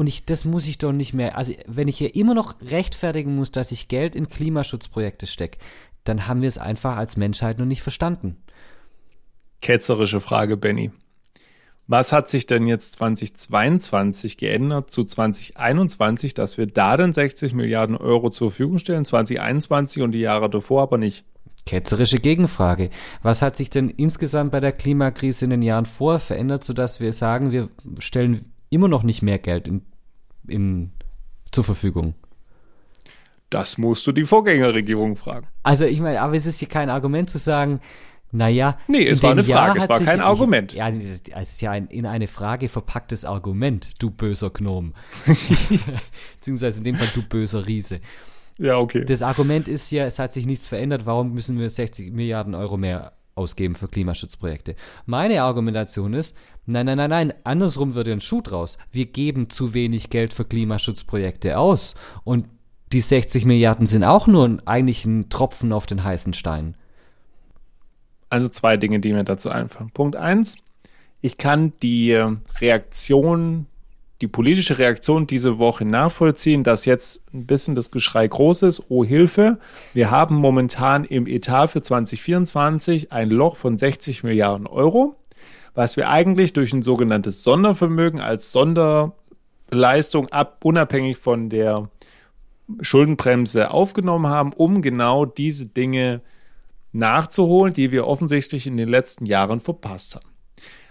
Und 0.00 0.06
ich, 0.06 0.24
das 0.24 0.46
muss 0.46 0.66
ich 0.66 0.78
doch 0.78 0.92
nicht 0.92 1.12
mehr. 1.12 1.36
Also, 1.36 1.52
wenn 1.66 1.86
ich 1.86 1.98
hier 1.98 2.14
immer 2.14 2.32
noch 2.32 2.54
rechtfertigen 2.62 3.36
muss, 3.36 3.52
dass 3.52 3.70
ich 3.70 3.88
Geld 3.88 4.16
in 4.16 4.30
Klimaschutzprojekte 4.30 5.26
stecke, 5.26 5.58
dann 6.04 6.26
haben 6.26 6.40
wir 6.40 6.48
es 6.48 6.56
einfach 6.56 6.96
als 6.96 7.18
Menschheit 7.18 7.58
noch 7.58 7.66
nicht 7.66 7.82
verstanden. 7.82 8.38
Ketzerische 9.60 10.20
Frage, 10.20 10.56
Benny. 10.56 10.90
Was 11.86 12.12
hat 12.12 12.30
sich 12.30 12.46
denn 12.46 12.66
jetzt 12.66 12.94
2022 12.94 14.38
geändert 14.38 14.90
zu 14.90 15.04
2021, 15.04 16.32
dass 16.32 16.56
wir 16.56 16.66
da 16.66 16.96
dann 16.96 17.12
60 17.12 17.52
Milliarden 17.52 17.98
Euro 17.98 18.30
zur 18.30 18.50
Verfügung 18.50 18.78
stellen, 18.78 19.04
2021 19.04 20.02
und 20.02 20.12
die 20.12 20.20
Jahre 20.20 20.48
davor 20.48 20.80
aber 20.80 20.96
nicht? 20.96 21.26
Ketzerische 21.66 22.20
Gegenfrage. 22.20 22.88
Was 23.22 23.42
hat 23.42 23.54
sich 23.54 23.68
denn 23.68 23.90
insgesamt 23.90 24.50
bei 24.50 24.60
der 24.60 24.72
Klimakrise 24.72 25.44
in 25.44 25.50
den 25.50 25.60
Jahren 25.60 25.84
vorher 25.84 26.20
verändert, 26.20 26.64
sodass 26.64 27.00
wir 27.00 27.12
sagen, 27.12 27.52
wir 27.52 27.68
stellen 27.98 28.50
immer 28.70 28.88
noch 28.88 29.02
nicht 29.02 29.20
mehr 29.20 29.38
Geld 29.38 29.68
in 29.68 29.82
in, 30.46 30.92
zur 31.52 31.64
Verfügung? 31.64 32.14
Das 33.50 33.78
musst 33.78 34.06
du 34.06 34.12
die 34.12 34.24
Vorgängerregierung 34.24 35.16
fragen. 35.16 35.48
Also 35.62 35.84
ich 35.84 36.00
meine, 36.00 36.20
aber 36.20 36.34
es 36.34 36.46
ist 36.46 36.60
hier 36.60 36.68
kein 36.68 36.88
Argument 36.88 37.28
zu 37.28 37.38
sagen, 37.38 37.80
Naja. 38.32 38.78
Nee, 38.86 39.06
es 39.06 39.22
war 39.22 39.32
eine 39.32 39.42
Frage, 39.42 39.78
es 39.78 39.88
war 39.88 40.00
kein 40.00 40.20
Argument. 40.20 40.72
Ja, 40.72 40.88
es 40.88 41.50
ist 41.50 41.62
ja 41.62 41.72
ein, 41.72 41.88
in 41.88 42.06
eine 42.06 42.28
Frage 42.28 42.68
verpacktes 42.68 43.24
Argument, 43.24 44.00
du 44.00 44.10
böser 44.10 44.50
Gnom. 44.50 44.94
Beziehungsweise 46.36 46.78
in 46.78 46.84
dem 46.84 46.96
Fall 46.96 47.08
du 47.14 47.22
böser 47.22 47.66
Riese. 47.66 48.00
Ja, 48.58 48.78
okay. 48.78 49.04
Das 49.04 49.22
Argument 49.22 49.66
ist 49.68 49.90
ja, 49.90 50.04
es 50.04 50.18
hat 50.18 50.32
sich 50.32 50.46
nichts 50.46 50.66
verändert, 50.66 51.06
warum 51.06 51.32
müssen 51.32 51.58
wir 51.58 51.68
60 51.68 52.12
Milliarden 52.12 52.54
Euro 52.54 52.76
mehr 52.76 53.12
ausgeben 53.40 53.74
für 53.74 53.88
Klimaschutzprojekte? 53.88 54.76
Meine 55.06 55.42
Argumentation 55.42 56.14
ist, 56.14 56.36
nein, 56.66 56.86
nein, 56.86 56.98
nein, 56.98 57.10
nein, 57.10 57.34
andersrum 57.44 57.94
wird 57.94 58.08
ein 58.08 58.20
Schuh 58.20 58.42
draus. 58.42 58.78
Wir 58.92 59.06
geben 59.06 59.50
zu 59.50 59.74
wenig 59.74 60.10
Geld 60.10 60.32
für 60.34 60.44
Klimaschutzprojekte 60.44 61.58
aus 61.58 61.94
und 62.24 62.46
die 62.92 63.00
60 63.00 63.44
Milliarden 63.44 63.86
sind 63.86 64.04
auch 64.04 64.26
nur 64.26 64.58
eigentlich 64.66 65.04
ein 65.04 65.30
Tropfen 65.30 65.72
auf 65.72 65.86
den 65.86 66.04
heißen 66.04 66.34
Stein. 66.34 66.76
Also 68.28 68.48
zwei 68.48 68.76
Dinge, 68.76 69.00
die 69.00 69.12
mir 69.12 69.24
dazu 69.24 69.50
einfallen. 69.50 69.90
Punkt 69.90 70.16
eins, 70.16 70.56
ich 71.20 71.38
kann 71.38 71.72
die 71.82 72.12
Reaktion, 72.60 73.66
die 74.20 74.28
politische 74.28 74.78
Reaktion 74.78 75.26
diese 75.26 75.58
Woche 75.58 75.84
nachvollziehen, 75.84 76.62
dass 76.62 76.84
jetzt 76.84 77.22
ein 77.32 77.46
bisschen 77.46 77.74
das 77.74 77.90
Geschrei 77.90 78.26
groß 78.26 78.62
ist. 78.62 78.84
Oh 78.88 79.04
Hilfe, 79.04 79.58
wir 79.92 80.10
haben 80.10 80.36
momentan 80.36 81.04
im 81.04 81.26
Etat 81.26 81.68
für 81.68 81.82
2024 81.82 83.12
ein 83.12 83.30
Loch 83.30 83.56
von 83.56 83.78
60 83.78 84.22
Milliarden 84.22 84.66
Euro, 84.66 85.16
was 85.74 85.96
wir 85.96 86.08
eigentlich 86.10 86.52
durch 86.52 86.72
ein 86.72 86.82
sogenanntes 86.82 87.42
Sondervermögen 87.42 88.20
als 88.20 88.52
Sonderleistung 88.52 90.28
ab, 90.28 90.60
unabhängig 90.64 91.16
von 91.16 91.48
der 91.48 91.88
Schuldenbremse 92.82 93.70
aufgenommen 93.70 94.26
haben, 94.26 94.52
um 94.52 94.82
genau 94.82 95.24
diese 95.24 95.68
Dinge 95.68 96.20
zu 96.20 96.40
nachzuholen, 96.92 97.72
die 97.72 97.92
wir 97.92 98.06
offensichtlich 98.06 98.66
in 98.66 98.76
den 98.76 98.88
letzten 98.88 99.26
Jahren 99.26 99.60
verpasst 99.60 100.16
haben. 100.16 100.29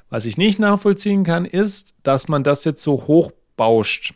Was 0.10 0.26
ich 0.26 0.38
nicht 0.38 0.60
nachvollziehen 0.60 1.24
kann, 1.24 1.46
ist, 1.46 1.96
dass 2.04 2.28
man 2.28 2.44
das 2.44 2.64
jetzt 2.64 2.82
so 2.82 3.08
hoch 3.08 3.32
bauscht, 3.56 4.16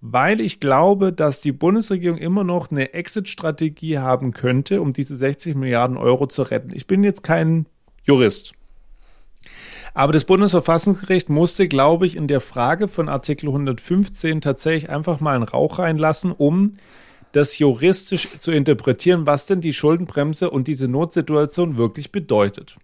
weil 0.00 0.40
ich 0.40 0.60
glaube, 0.60 1.12
dass 1.12 1.40
die 1.40 1.52
Bundesregierung 1.52 2.18
immer 2.18 2.44
noch 2.44 2.70
eine 2.70 2.92
Exit-Strategie 2.92 3.98
haben 3.98 4.32
könnte, 4.32 4.82
um 4.82 4.92
diese 4.92 5.16
60 5.16 5.54
Milliarden 5.54 5.96
Euro 5.96 6.26
zu 6.26 6.42
retten. 6.42 6.72
Ich 6.74 6.86
bin 6.86 7.04
jetzt 7.04 7.22
kein 7.22 7.66
Jurist. 8.04 8.52
Aber 9.94 10.12
das 10.12 10.24
Bundesverfassungsgericht 10.24 11.30
musste, 11.30 11.68
glaube 11.68 12.06
ich, 12.06 12.16
in 12.16 12.28
der 12.28 12.40
Frage 12.40 12.86
von 12.86 13.08
Artikel 13.08 13.46
115 13.48 14.40
tatsächlich 14.40 14.90
einfach 14.90 15.20
mal 15.20 15.34
einen 15.34 15.44
Rauch 15.44 15.78
reinlassen, 15.78 16.32
um 16.32 16.74
das 17.32 17.58
juristisch 17.58 18.28
zu 18.40 18.52
interpretieren, 18.52 19.26
was 19.26 19.46
denn 19.46 19.60
die 19.60 19.72
Schuldenbremse 19.72 20.50
und 20.50 20.68
diese 20.68 20.88
Notsituation 20.88 21.78
wirklich 21.78 22.12
bedeutet. 22.12 22.76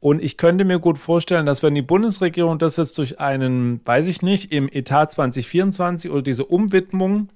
Und 0.00 0.22
ich 0.22 0.36
könnte 0.36 0.64
mir 0.64 0.78
gut 0.78 0.98
vorstellen, 0.98 1.46
dass 1.46 1.62
wenn 1.62 1.74
die 1.74 1.82
Bundesregierung 1.82 2.58
das 2.58 2.76
jetzt 2.76 2.96
durch 2.98 3.18
einen, 3.18 3.80
weiß 3.84 4.06
ich 4.06 4.22
nicht, 4.22 4.52
im 4.52 4.68
Etat 4.68 5.06
2024 5.06 6.10
oder 6.10 6.22
diese 6.22 6.44
Umwidmung 6.44 7.28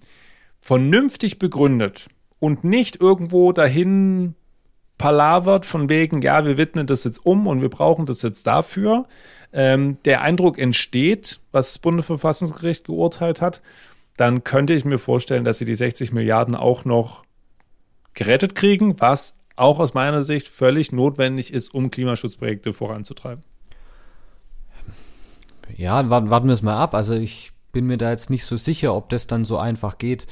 vernünftig 0.60 1.40
begründet 1.40 2.06
und 2.38 2.62
nicht 2.62 3.00
irgendwo 3.00 3.52
dahin 3.52 4.34
palavert 4.96 5.66
von 5.66 5.88
wegen, 5.88 6.22
ja, 6.22 6.46
wir 6.46 6.56
widmen 6.56 6.86
das 6.86 7.02
jetzt 7.02 7.26
um 7.26 7.48
und 7.48 7.60
wir 7.60 7.68
brauchen 7.68 8.06
das 8.06 8.22
jetzt 8.22 8.46
dafür, 8.46 9.06
ähm, 9.52 9.98
der 10.04 10.22
Eindruck 10.22 10.58
entsteht, 10.58 11.40
was 11.50 11.72
das 11.72 11.78
Bundesverfassungsgericht 11.80 12.84
geurteilt 12.84 13.40
hat, 13.40 13.60
dann 14.16 14.44
könnte 14.44 14.72
ich 14.72 14.84
mir 14.84 14.98
vorstellen, 14.98 15.42
dass 15.42 15.58
sie 15.58 15.64
die 15.64 15.74
60 15.74 16.12
Milliarden 16.12 16.54
auch 16.54 16.84
noch 16.84 17.24
gerettet 18.14 18.54
kriegen, 18.54 19.00
was 19.00 19.38
auch 19.62 19.78
aus 19.78 19.94
meiner 19.94 20.24
Sicht 20.24 20.48
völlig 20.48 20.92
notwendig 20.92 21.52
ist, 21.52 21.74
um 21.74 21.90
Klimaschutzprojekte 21.90 22.72
voranzutreiben. 22.72 23.44
Ja, 25.76 26.10
warten, 26.10 26.30
warten 26.30 26.48
wir 26.48 26.54
es 26.54 26.62
mal 26.62 26.76
ab. 26.76 26.94
Also 26.94 27.14
ich 27.14 27.52
bin 27.72 27.86
mir 27.86 27.96
da 27.96 28.10
jetzt 28.10 28.28
nicht 28.28 28.44
so 28.44 28.56
sicher, 28.56 28.94
ob 28.94 29.08
das 29.08 29.26
dann 29.26 29.44
so 29.44 29.56
einfach 29.56 29.98
geht. 29.98 30.26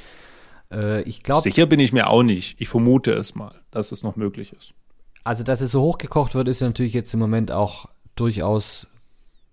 Äh, 0.71 1.03
ich 1.03 1.23
glaube. 1.23 1.43
Sicher 1.43 1.66
bin 1.66 1.81
ich 1.81 1.93
mir 1.93 2.09
auch 2.09 2.23
nicht. 2.23 2.61
Ich 2.61 2.69
vermute 2.69 3.12
es 3.12 3.35
mal, 3.35 3.55
dass 3.71 3.93
es 3.93 4.03
noch 4.03 4.16
möglich 4.16 4.53
ist. 4.53 4.75
Also, 5.25 5.43
dass 5.43 5.61
es 5.61 5.71
so 5.71 5.83
hochgekocht 5.83 6.35
wird, 6.35 6.49
ist 6.49 6.61
natürlich 6.61 6.95
jetzt 6.95 7.12
im 7.12 7.21
Moment 7.21 7.53
auch 7.53 7.87
durchaus 8.16 8.87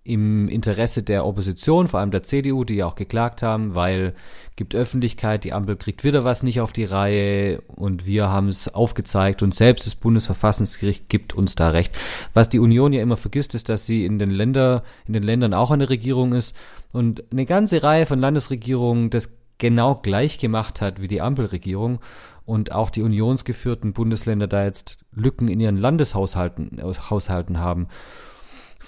im 0.08 0.48
Interesse 0.48 1.02
der 1.02 1.26
Opposition, 1.26 1.86
vor 1.86 2.00
allem 2.00 2.10
der 2.10 2.22
CDU, 2.22 2.64
die 2.64 2.76
ja 2.76 2.86
auch 2.86 2.94
geklagt 2.94 3.42
haben, 3.42 3.74
weil 3.74 4.14
gibt 4.56 4.74
Öffentlichkeit, 4.74 5.44
die 5.44 5.52
Ampel 5.52 5.76
kriegt 5.76 6.02
wieder 6.02 6.24
was 6.24 6.42
nicht 6.42 6.60
auf 6.60 6.72
die 6.72 6.84
Reihe 6.84 7.60
und 7.66 8.06
wir 8.06 8.30
haben 8.30 8.48
es 8.48 8.74
aufgezeigt 8.74 9.42
und 9.42 9.54
selbst 9.54 9.86
das 9.86 9.94
Bundesverfassungsgericht 9.94 11.08
gibt 11.08 11.34
uns 11.34 11.54
da 11.54 11.68
recht. 11.68 11.96
Was 12.34 12.48
die 12.48 12.58
Union 12.58 12.92
ja 12.92 13.02
immer 13.02 13.16
vergisst, 13.16 13.54
ist, 13.54 13.68
dass 13.68 13.86
sie 13.86 14.04
in 14.04 14.18
den 14.18 14.30
Länder, 14.30 14.82
in 15.06 15.12
den 15.12 15.22
Ländern 15.22 15.54
auch 15.54 15.70
eine 15.70 15.90
Regierung 15.90 16.32
ist 16.32 16.56
und 16.92 17.22
eine 17.30 17.44
ganze 17.44 17.82
Reihe 17.82 18.06
von 18.06 18.18
Landesregierungen 18.18 19.10
das 19.10 19.36
genau 19.58 19.96
gleich 19.96 20.38
gemacht 20.38 20.80
hat 20.80 21.02
wie 21.02 21.08
die 21.08 21.20
Ampelregierung 21.20 21.98
und 22.46 22.72
auch 22.72 22.88
die 22.88 23.02
unionsgeführten 23.02 23.92
Bundesländer 23.92 24.46
da 24.46 24.64
jetzt 24.64 24.98
Lücken 25.12 25.48
in 25.48 25.60
ihren 25.60 25.76
Landeshaushalten 25.76 26.80
Haushalten 27.10 27.58
haben. 27.58 27.88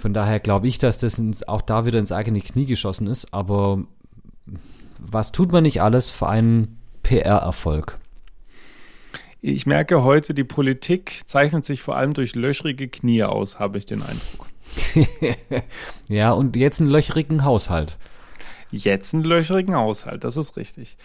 Von 0.01 0.15
daher 0.15 0.41
glaube 0.41 0.67
ich, 0.67 0.79
dass 0.79 0.97
das 0.97 1.19
ins, 1.19 1.47
auch 1.47 1.61
da 1.61 1.85
wieder 1.85 1.99
ins 1.99 2.11
eigene 2.11 2.41
Knie 2.41 2.65
geschossen 2.65 3.07
ist. 3.07 3.35
Aber 3.35 3.85
was 4.99 5.31
tut 5.31 5.53
man 5.53 5.63
nicht 5.63 5.83
alles 5.83 6.11
für 6.11 6.27
einen 6.27 6.79
PR-Erfolg? 7.03 7.99
Ich 9.43 9.67
merke 9.67 10.03
heute, 10.03 10.33
die 10.33 10.45
Politik 10.45 11.21
zeichnet 11.27 11.67
sich 11.67 11.83
vor 11.83 11.99
allem 11.99 12.15
durch 12.15 12.35
löchrige 12.35 12.89
Knie 12.89 13.25
aus, 13.25 13.59
habe 13.59 13.77
ich 13.77 13.85
den 13.85 14.03
Eindruck. 14.03 14.47
ja, 16.09 16.33
und 16.33 16.57
jetzt 16.57 16.81
einen 16.81 16.89
löchrigen 16.89 17.45
Haushalt. 17.45 17.99
Jetzt 18.71 19.13
einen 19.13 19.25
löchrigen 19.25 19.75
Haushalt, 19.75 20.25
das 20.25 20.39
ist 20.39 20.57
richtig. 20.57 20.97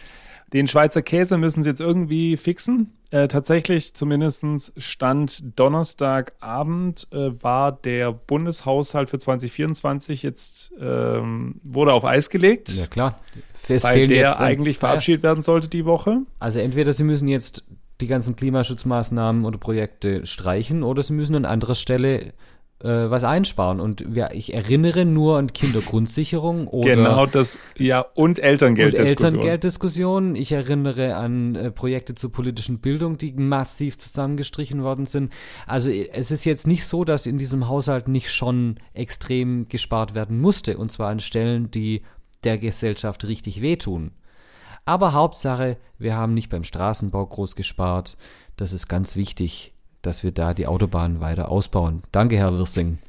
Den 0.53 0.67
Schweizer 0.67 1.01
Käse 1.01 1.38
müssen 1.38 1.63
sie 1.63 1.69
jetzt 1.69 1.81
irgendwie 1.81 2.38
fixen. 2.38 2.93
Äh, 3.12 3.27
tatsächlich, 3.27 3.93
zumindest 3.93 4.73
Stand 4.77 5.43
Donnerstagabend, 5.58 7.08
äh, 7.12 7.31
war 7.41 7.71
der 7.71 8.12
Bundeshaushalt 8.12 9.10
für 9.10 9.19
2024 9.19 10.23
jetzt, 10.23 10.73
ähm, 10.79 11.62
wurde 11.63 11.93
auf 11.93 12.05
Eis 12.05 12.29
gelegt. 12.29 12.69
Ja, 12.69 12.88
klar. 12.88 13.19
Es 13.67 13.84
weil 13.84 14.08
der 14.08 14.39
eigentlich 14.39 14.77
verabschiedet 14.77 15.23
werden 15.23 15.41
sollte 15.41 15.67
die 15.67 15.86
Woche. 15.86 16.21
Also 16.39 16.60
entweder 16.60 16.93
sie 16.93 17.03
müssen 17.03 17.27
jetzt 17.27 17.63
die 18.01 18.08
ganzen 18.08 18.36
Klimaschutzmaßnahmen 18.36 19.45
oder 19.45 19.58
Projekte 19.58 20.25
streichen 20.25 20.84
oder 20.84 21.01
sie 21.01 21.13
müssen 21.13 21.36
an 21.36 21.45
anderer 21.45 21.75
Stelle 21.75 22.34
äh, 22.82 23.10
was 23.10 23.24
einsparen. 23.24 23.80
Und 23.80 24.06
ja, 24.14 24.32
ich 24.32 24.54
erinnere 24.54 25.06
nur 25.06 25.38
an 25.38 25.54
Kindergrundsicherung 25.54 26.68
oder. 26.68 26.96
Genau, 26.96 27.26
das, 27.26 27.58
ja, 27.78 28.02
und 28.14 28.40
Elterngelddiskussion. 28.40 29.34
Elterngelddiskussion. 29.34 30.36
Ich 30.36 30.52
erinnere 30.52 31.16
an 31.16 31.56
äh, 31.56 31.72
Projekte 31.72 32.16
zur 32.16 32.32
politischen 32.32 32.80
Bildung, 32.80 33.18
die 33.18 33.34
massiv 33.34 33.98
zusammengestrichen 33.98 34.84
worden 34.84 35.06
sind. 35.06 35.32
Also 35.68 35.90
es 35.90 36.32
ist 36.32 36.44
jetzt 36.44 36.68
nicht 36.68 36.86
so, 36.86 37.06
dass 37.06 37.26
in 37.26 37.38
diesem 37.38 37.68
Haushalt 37.68 38.08
nicht 38.08 38.32
schon 38.32 38.76
extrem 38.94 39.68
gespart 39.70 40.16
werden 40.16 40.40
musste. 40.40 40.78
Und 40.78 40.92
zwar 40.92 41.10
an 41.10 41.20
Stellen, 41.20 41.72
die 41.72 42.02
der 42.44 42.58
Gesellschaft 42.58 43.26
richtig 43.26 43.62
wehtun. 43.62 44.12
Aber 44.86 45.14
Hauptsache, 45.14 45.78
wir 45.98 46.16
haben 46.16 46.34
nicht 46.34 46.50
beim 46.50 46.64
Straßenbau 46.64 47.26
groß 47.26 47.56
gespart. 47.56 48.18
Das 48.56 48.72
ist 48.72 48.88
ganz 48.88 49.16
wichtig 49.16 49.75
dass 50.06 50.24
wir 50.24 50.32
da 50.32 50.54
die 50.54 50.68
Autobahnen 50.68 51.20
weiter 51.20 51.50
ausbauen. 51.50 52.04
Danke, 52.12 52.38
Herr 52.38 52.58
Wirsing. 52.58 53.00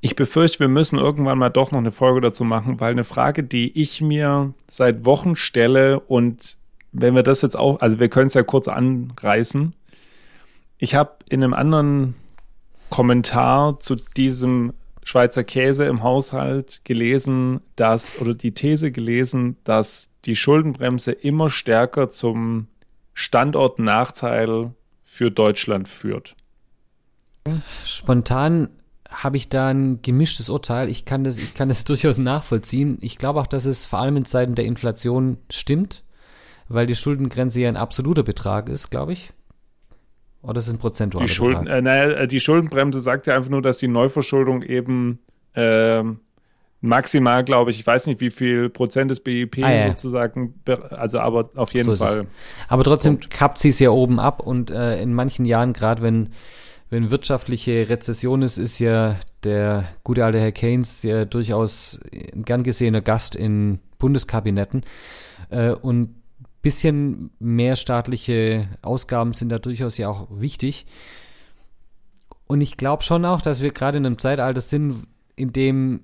Ich 0.00 0.16
befürchte, 0.16 0.60
wir 0.60 0.68
müssen 0.68 0.98
irgendwann 0.98 1.38
mal 1.38 1.48
doch 1.48 1.70
noch 1.70 1.78
eine 1.78 1.90
Folge 1.90 2.20
dazu 2.20 2.44
machen, 2.44 2.78
weil 2.78 2.92
eine 2.92 3.04
Frage, 3.04 3.42
die 3.42 3.80
ich 3.80 4.02
mir 4.02 4.52
seit 4.68 5.06
Wochen 5.06 5.34
stelle 5.34 6.00
und 6.00 6.58
wenn 6.92 7.14
wir 7.14 7.22
das 7.22 7.42
jetzt 7.42 7.56
auch, 7.56 7.80
also 7.80 7.98
wir 7.98 8.08
können 8.08 8.26
es 8.26 8.34
ja 8.34 8.42
kurz 8.42 8.68
anreißen. 8.68 9.74
Ich 10.78 10.94
habe 10.94 11.12
in 11.28 11.42
einem 11.42 11.54
anderen 11.54 12.14
Kommentar 12.90 13.80
zu 13.80 13.96
diesem 13.96 14.74
Schweizer 15.02 15.42
Käse 15.42 15.86
im 15.86 16.02
Haushalt 16.02 16.82
gelesen, 16.84 17.60
dass, 17.76 18.20
oder 18.20 18.34
die 18.34 18.52
These 18.52 18.92
gelesen, 18.92 19.56
dass 19.64 20.10
die 20.24 20.36
Schuldenbremse 20.36 21.12
immer 21.12 21.50
stärker 21.50 22.10
zum 22.10 22.68
Standortnachteil 23.14 24.72
für 25.02 25.30
Deutschland 25.30 25.88
führt? 25.88 26.36
Spontan 27.84 28.68
habe 29.10 29.36
ich 29.36 29.48
da 29.48 29.68
ein 29.68 30.02
gemischtes 30.02 30.48
Urteil. 30.48 30.88
Ich 30.88 31.04
kann 31.04 31.24
das, 31.24 31.38
ich 31.38 31.54
kann 31.54 31.68
das 31.68 31.84
durchaus 31.84 32.18
nachvollziehen. 32.18 32.98
Ich 33.00 33.18
glaube 33.18 33.40
auch, 33.40 33.46
dass 33.46 33.64
es 33.64 33.86
vor 33.86 34.00
allem 34.00 34.16
in 34.16 34.24
Zeiten 34.24 34.54
der 34.54 34.64
Inflation 34.64 35.38
stimmt, 35.50 36.02
weil 36.68 36.86
die 36.86 36.96
Schuldengrenze 36.96 37.60
ja 37.60 37.68
ein 37.68 37.76
absoluter 37.76 38.22
Betrag 38.22 38.68
ist, 38.68 38.90
glaube 38.90 39.12
ich. 39.12 39.32
Oder 40.42 40.58
ist 40.58 40.66
es 40.66 40.74
ein 40.74 40.78
prozentualer 40.78 41.26
die 41.26 41.32
Schulden, 41.32 41.64
Betrag? 41.64 41.78
Äh, 41.78 41.82
naja, 41.82 42.26
die 42.26 42.40
Schuldenbremse 42.40 43.00
sagt 43.00 43.26
ja 43.26 43.36
einfach 43.36 43.50
nur, 43.50 43.62
dass 43.62 43.78
die 43.78 43.88
Neuverschuldung 43.88 44.62
eben 44.62 45.20
äh, 45.54 46.02
maximal, 46.84 47.44
glaube 47.44 47.70
ich, 47.70 47.80
ich 47.80 47.86
weiß 47.86 48.06
nicht, 48.06 48.20
wie 48.20 48.30
viel 48.30 48.68
Prozent 48.68 49.10
des 49.10 49.20
BIP 49.20 49.58
Ah, 49.62 49.72
ja. 49.72 49.88
sozusagen, 49.88 50.54
also 50.90 51.18
aber 51.18 51.50
auf 51.56 51.72
jeden 51.72 51.94
So. 51.94 52.04
Fall. 52.04 52.26
Aber 52.68 52.84
trotzdem 52.84 53.14
Punkt. 53.14 53.30
kappt 53.30 53.58
sie 53.58 53.70
es 53.70 53.78
ja 53.78 53.90
oben 53.90 54.20
ab 54.20 54.40
und 54.40 54.70
äh, 54.70 55.00
in 55.00 55.14
manchen 55.14 55.44
Jahren, 55.46 55.72
gerade 55.72 56.02
wenn, 56.02 56.30
wenn 56.90 57.10
wirtschaftliche 57.10 57.88
Rezession 57.88 58.42
ist, 58.42 58.58
ist 58.58 58.78
ja 58.78 59.16
der 59.44 59.84
gute 60.04 60.24
alte 60.24 60.38
Herr 60.40 60.52
Keynes 60.52 61.02
ja 61.02 61.24
durchaus 61.24 61.98
ein 62.34 62.44
gern 62.44 62.62
gesehener 62.62 63.00
Gast 63.00 63.34
in 63.34 63.78
Bundeskabinetten. 63.98 64.84
Äh, 65.50 65.70
und 65.72 66.14
bisschen 66.62 67.30
mehr 67.38 67.76
staatliche 67.76 68.68
Ausgaben 68.80 69.34
sind 69.34 69.50
da 69.50 69.58
durchaus 69.58 69.98
ja 69.98 70.08
auch 70.08 70.28
wichtig. 70.30 70.86
Und 72.46 72.60
ich 72.60 72.76
glaube 72.76 73.02
schon 73.02 73.24
auch, 73.24 73.42
dass 73.42 73.60
wir 73.62 73.70
gerade 73.70 73.98
in 73.98 74.06
einem 74.06 74.18
Zeitalter 74.18 74.60
sind, 74.60 75.06
in 75.36 75.52
dem 75.52 76.00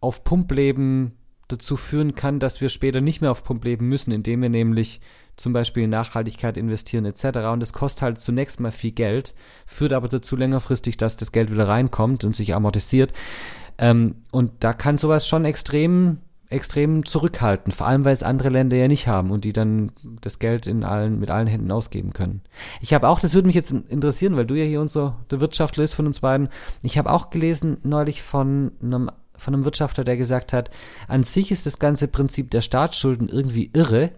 auf 0.00 0.24
Pump 0.24 0.50
leben 0.52 1.18
dazu 1.48 1.76
führen 1.76 2.14
kann, 2.14 2.40
dass 2.40 2.60
wir 2.60 2.68
später 2.68 3.00
nicht 3.00 3.20
mehr 3.20 3.30
auf 3.30 3.42
Pump 3.42 3.64
leben 3.64 3.88
müssen, 3.88 4.12
indem 4.12 4.42
wir 4.42 4.50
nämlich 4.50 5.00
zum 5.36 5.52
Beispiel 5.52 5.84
in 5.84 5.90
Nachhaltigkeit 5.90 6.56
investieren 6.56 7.06
etc. 7.06 7.38
Und 7.52 7.60
das 7.60 7.72
kostet 7.72 8.02
halt 8.02 8.20
zunächst 8.20 8.60
mal 8.60 8.70
viel 8.70 8.92
Geld, 8.92 9.34
führt 9.66 9.92
aber 9.92 10.08
dazu 10.08 10.36
längerfristig, 10.36 10.96
dass 10.96 11.16
das 11.16 11.32
Geld 11.32 11.50
wieder 11.50 11.68
reinkommt 11.68 12.24
und 12.24 12.36
sich 12.36 12.54
amortisiert. 12.54 13.12
Ähm, 13.78 14.16
und 14.30 14.52
da 14.60 14.72
kann 14.72 14.98
sowas 14.98 15.26
schon 15.26 15.44
extrem, 15.44 16.18
extrem 16.50 17.06
zurückhalten, 17.06 17.72
vor 17.72 17.86
allem 17.86 18.04
weil 18.04 18.12
es 18.12 18.24
andere 18.24 18.48
Länder 18.48 18.76
ja 18.76 18.88
nicht 18.88 19.06
haben 19.06 19.30
und 19.30 19.44
die 19.44 19.52
dann 19.52 19.92
das 20.20 20.40
Geld 20.40 20.66
in 20.66 20.82
allen, 20.82 21.20
mit 21.20 21.30
allen 21.30 21.46
Händen 21.46 21.70
ausgeben 21.70 22.12
können. 22.12 22.42
Ich 22.80 22.92
habe 22.92 23.08
auch, 23.08 23.20
das 23.20 23.34
würde 23.34 23.46
mich 23.46 23.54
jetzt 23.56 23.70
interessieren, 23.70 24.36
weil 24.36 24.46
du 24.46 24.54
ja 24.54 24.64
hier 24.64 24.80
unser 24.80 25.24
der 25.30 25.40
Wirtschaftler 25.40 25.84
ist 25.84 25.94
von 25.94 26.06
uns 26.06 26.20
beiden. 26.20 26.48
Ich 26.82 26.98
habe 26.98 27.12
auch 27.12 27.30
gelesen 27.30 27.78
neulich 27.84 28.22
von 28.22 28.72
einem 28.82 29.10
von 29.38 29.54
einem 29.54 29.64
Wirtschaftler, 29.64 30.04
der 30.04 30.16
gesagt 30.16 30.52
hat, 30.52 30.70
an 31.06 31.22
sich 31.22 31.50
ist 31.50 31.66
das 31.66 31.78
ganze 31.78 32.08
Prinzip 32.08 32.50
der 32.50 32.60
Staatsschulden 32.60 33.28
irgendwie 33.28 33.70
irre, 33.72 34.10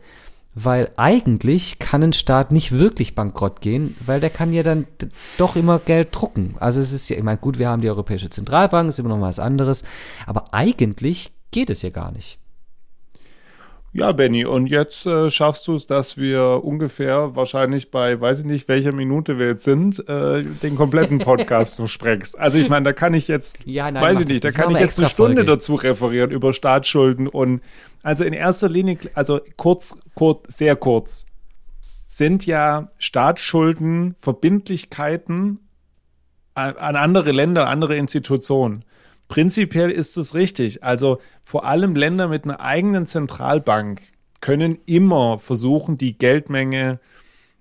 weil 0.54 0.90
eigentlich 0.96 1.78
kann 1.78 2.02
ein 2.02 2.12
Staat 2.12 2.50
nicht 2.50 2.72
wirklich 2.72 3.14
bankrott 3.14 3.61
gehen, 3.61 3.96
weil 4.04 4.20
der 4.20 4.30
kann 4.30 4.52
ja 4.52 4.62
dann 4.62 4.87
doch 5.38 5.54
immer 5.54 5.78
Geld 5.78 6.09
drucken. 6.12 6.56
Also 6.59 6.80
es 6.80 6.92
ist 6.92 7.09
ja, 7.09 7.16
ich 7.16 7.22
meine, 7.22 7.38
gut, 7.38 7.59
wir 7.59 7.68
haben 7.68 7.83
die 7.83 7.90
Europäische 7.90 8.30
Zentralbank, 8.30 8.88
ist 8.88 8.98
immer 8.98 9.11
noch 9.11 9.20
was 9.20 9.38
anderes, 9.38 9.85
aber 10.26 10.52
eigentlich 10.52 11.33
geht 11.50 11.70
es 11.70 11.83
ja 11.83 11.90
gar 11.90 12.11
nicht. 12.11 12.38
Ja, 13.92 14.12
Benny, 14.12 14.44
und 14.44 14.68
jetzt 14.68 15.05
äh, 15.05 15.31
schaffst 15.31 15.66
du 15.66 15.74
es, 15.74 15.88
dass 15.88 16.16
wir 16.16 16.62
ungefähr 16.62 17.35
wahrscheinlich 17.35 17.90
bei, 17.90 18.20
weiß 18.20 18.40
ich 18.40 18.44
nicht, 18.44 18.68
welcher 18.68 18.92
Minute 18.92 19.37
wir 19.37 19.48
jetzt 19.48 19.64
sind, 19.64 20.09
äh, 20.09 20.44
den 20.44 20.76
kompletten 20.76 21.18
Podcast 21.24 21.74
so 21.74 21.88
sprengst. 21.88 22.38
Also 22.38 22.59
ich 22.59 22.68
meine, 22.68 22.85
da 22.85 22.92
kann 22.92 23.14
ich 23.14 23.26
jetzt, 23.26 23.59
Ja, 23.64 23.90
nein, 23.90 24.00
weiß 24.00 24.20
ich 24.20 24.29
nicht, 24.29 24.44
da 24.44 24.53
kann 24.53 24.70
ich 24.70 24.79
jetzt 24.79 24.98
eine 25.00 25.09
Stunde 25.09 25.38
Folge. 25.38 25.50
dazu 25.53 25.74
referieren 25.74 26.31
über 26.31 26.53
Staatsschulden 26.53 27.26
und 27.26 27.62
also 28.05 28.22
in 28.22 28.33
erster 28.33 28.68
Linie, 28.68 28.96
also 29.14 29.40
kurz, 29.57 29.98
kurz, 30.14 30.57
sehr 30.57 30.76
kurz, 30.76 31.26
sind 32.07 32.46
ja 32.46 32.90
Staatsschulden 32.98 34.14
Verbindlichkeiten 34.18 35.59
an, 36.55 36.76
an 36.76 36.94
andere 36.94 37.33
Länder, 37.33 37.66
andere 37.66 37.96
Institutionen. 37.96 38.85
Prinzipiell 39.30 39.92
ist 39.92 40.16
es 40.16 40.34
richtig. 40.34 40.82
Also 40.82 41.20
vor 41.44 41.64
allem 41.64 41.94
Länder 41.94 42.26
mit 42.26 42.42
einer 42.42 42.60
eigenen 42.60 43.06
Zentralbank 43.06 44.02
können 44.40 44.80
immer 44.86 45.38
versuchen, 45.38 45.96
die 45.96 46.18
Geldmenge 46.18 46.98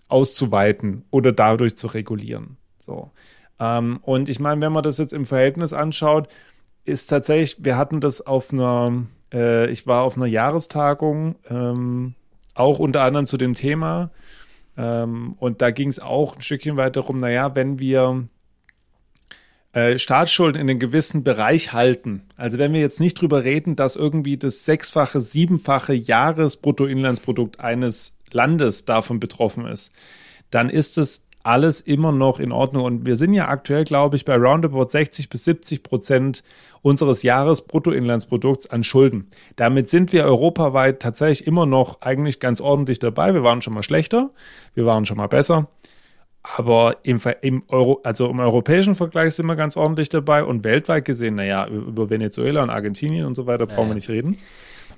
auszuweiten 0.08 1.06
oder 1.12 1.32
dadurch 1.32 1.78
zu 1.78 1.86
regulieren. 1.86 2.58
So. 2.80 3.12
Ähm, 3.60 4.00
und 4.02 4.30
ich 4.30 4.40
meine, 4.40 4.62
wenn 4.62 4.72
man 4.72 4.82
das 4.82 4.98
jetzt 4.98 5.14
im 5.14 5.26
Verhältnis 5.26 5.72
anschaut, 5.72 6.28
ist 6.86 7.06
tatsächlich, 7.06 7.64
wir 7.64 7.78
hatten 7.78 8.02
das 8.02 8.26
auf 8.26 8.52
einer, 8.52 9.06
äh, 9.32 9.70
ich 9.70 9.86
war 9.86 10.02
auf 10.02 10.18
einer 10.18 10.26
Jahrestagung, 10.26 11.36
ähm, 11.52 12.16
auch 12.56 12.80
unter 12.80 13.04
anderem 13.04 13.28
zu 13.28 13.38
dem 13.38 13.54
Thema. 13.54 14.10
Ähm, 14.76 15.36
und 15.38 15.62
da 15.62 15.70
ging 15.70 15.90
es 15.90 16.00
auch 16.00 16.36
ein 16.36 16.42
Stückchen 16.42 16.78
weiter 16.78 17.02
darum, 17.02 17.18
naja, 17.18 17.54
wenn 17.54 17.78
wir 17.78 18.28
Staatsschulden 19.98 20.60
in 20.60 20.70
einem 20.70 20.80
gewissen 20.80 21.24
Bereich 21.24 21.74
halten. 21.74 22.24
Also 22.36 22.58
wenn 22.58 22.74
wir 22.74 22.80
jetzt 22.80 23.00
nicht 23.00 23.22
drüber 23.22 23.44
reden, 23.44 23.76
dass 23.76 23.96
irgendwie 23.96 24.36
das 24.36 24.66
sechsfache, 24.66 25.22
siebenfache 25.22 25.94
Jahresbruttoinlandsprodukt 25.94 27.60
eines 27.60 28.18
Landes 28.32 28.86
davon 28.86 29.20
betroffen 29.20 29.68
ist, 29.68 29.94
dann 30.50 30.70
ist 30.72 30.98
es 30.98 31.26
alles 31.44 31.82
immer 31.82 32.12
noch 32.12 32.40
in 32.40 32.52
Ordnung. 32.52 32.84
Und 32.84 33.06
wir 33.06 33.16
sind 33.16 33.34
ja 33.34 33.48
aktuell, 33.48 33.84
glaube 33.84 34.16
ich, 34.16 34.26
bei 34.26 34.36
roundabout 34.36 34.90
60 34.90 35.30
bis 35.30 35.46
70 35.46 35.84
Prozent 35.84 36.44
unseres 36.82 37.24
Jahresbruttoinlandsprodukts 37.24 38.72
an 38.72 38.84
Schulden. 38.84 39.30
Damit 39.56 39.90
sind 39.90 40.14
wir 40.14 40.26
europaweit 40.26 41.00
tatsächlich 41.00 41.46
immer 41.46 41.66
noch 41.66 42.02
eigentlich 42.02 42.40
ganz 42.40 42.60
ordentlich 42.60 43.00
dabei. 43.00 43.34
Wir 43.34 43.44
waren 43.44 43.62
schon 43.62 43.74
mal 43.74 43.84
schlechter, 43.84 44.32
wir 44.74 44.86
waren 44.86 45.06
schon 45.06 45.18
mal 45.18 45.28
besser. 45.28 45.68
Aber 46.42 46.98
im, 47.04 47.20
im, 47.42 47.64
Euro, 47.68 48.02
also 48.04 48.28
im 48.30 48.40
europäischen 48.40 48.96
Vergleich 48.96 49.36
sind 49.36 49.46
wir 49.46 49.56
ganz 49.56 49.76
ordentlich 49.76 50.10
dabei 50.10 50.44
und 50.44 50.64
weltweit 50.64 51.06
gesehen, 51.06 51.36
naja, 51.36 51.68
über 51.68 52.10
Venezuela 52.10 52.64
und 52.64 52.70
Argentinien 52.70 53.26
und 53.26 53.36
so 53.36 53.46
weiter 53.46 53.68
brauchen 53.68 53.84
ja. 53.84 53.88
wir 53.90 53.96
nicht 53.96 54.10
reden. 54.10 54.38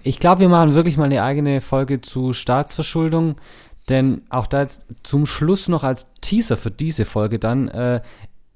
Ich 0.03 0.19
glaube, 0.19 0.41
wir 0.41 0.49
machen 0.49 0.75
wirklich 0.75 0.97
mal 0.97 1.05
eine 1.05 1.23
eigene 1.23 1.61
Folge 1.61 2.01
zu 2.01 2.33
Staatsverschuldung, 2.33 3.35
denn 3.89 4.21
auch 4.29 4.47
da 4.47 4.61
jetzt 4.61 4.85
zum 5.03 5.25
Schluss 5.25 5.67
noch 5.67 5.83
als 5.83 6.13
Teaser 6.21 6.57
für 6.57 6.71
diese 6.71 7.05
Folge 7.05 7.39
dann, 7.39 7.67
äh, 7.67 8.01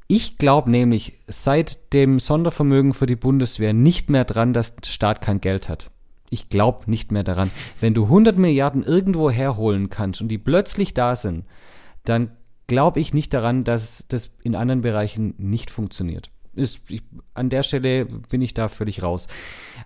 ich 0.08 0.38
glaube 0.38 0.70
nämlich 0.70 1.14
seit 1.28 1.92
dem 1.94 2.20
Sondervermögen 2.20 2.94
für 2.94 3.08
die 3.08 3.16
Bundeswehr 3.16 3.74
nicht 3.74 4.10
mehr 4.10 4.24
dran, 4.24 4.54
dass 4.54 4.76
der 4.76 4.90
Staat 4.90 5.22
kein 5.22 5.42
Geld 5.42 5.68
hat. 5.68 5.90
Ich 6.30 6.50
glaube 6.50 6.90
nicht 6.90 7.12
mehr 7.12 7.24
daran. 7.24 7.50
Wenn 7.80 7.94
du 7.94 8.04
100 8.04 8.38
Milliarden 8.38 8.84
irgendwo 8.84 9.32
herholen 9.32 9.90
kannst 9.90 10.22
und 10.22 10.28
die 10.28 10.38
plötzlich 10.38 10.94
da 10.94 11.16
sind, 11.16 11.46
dann 12.04 12.32
glaube 12.68 13.00
ich 13.00 13.14
nicht 13.14 13.34
daran, 13.34 13.64
dass 13.64 14.06
das 14.08 14.32
in 14.44 14.56
anderen 14.56 14.82
Bereichen 14.82 15.34
nicht 15.38 15.70
funktioniert. 15.72 16.30
Ist, 16.54 16.90
ich, 16.90 17.02
an 17.34 17.50
der 17.50 17.64
Stelle 17.64 18.06
bin 18.06 18.42
ich 18.42 18.54
da 18.54 18.70
völlig 18.70 19.04
raus. 19.04 19.28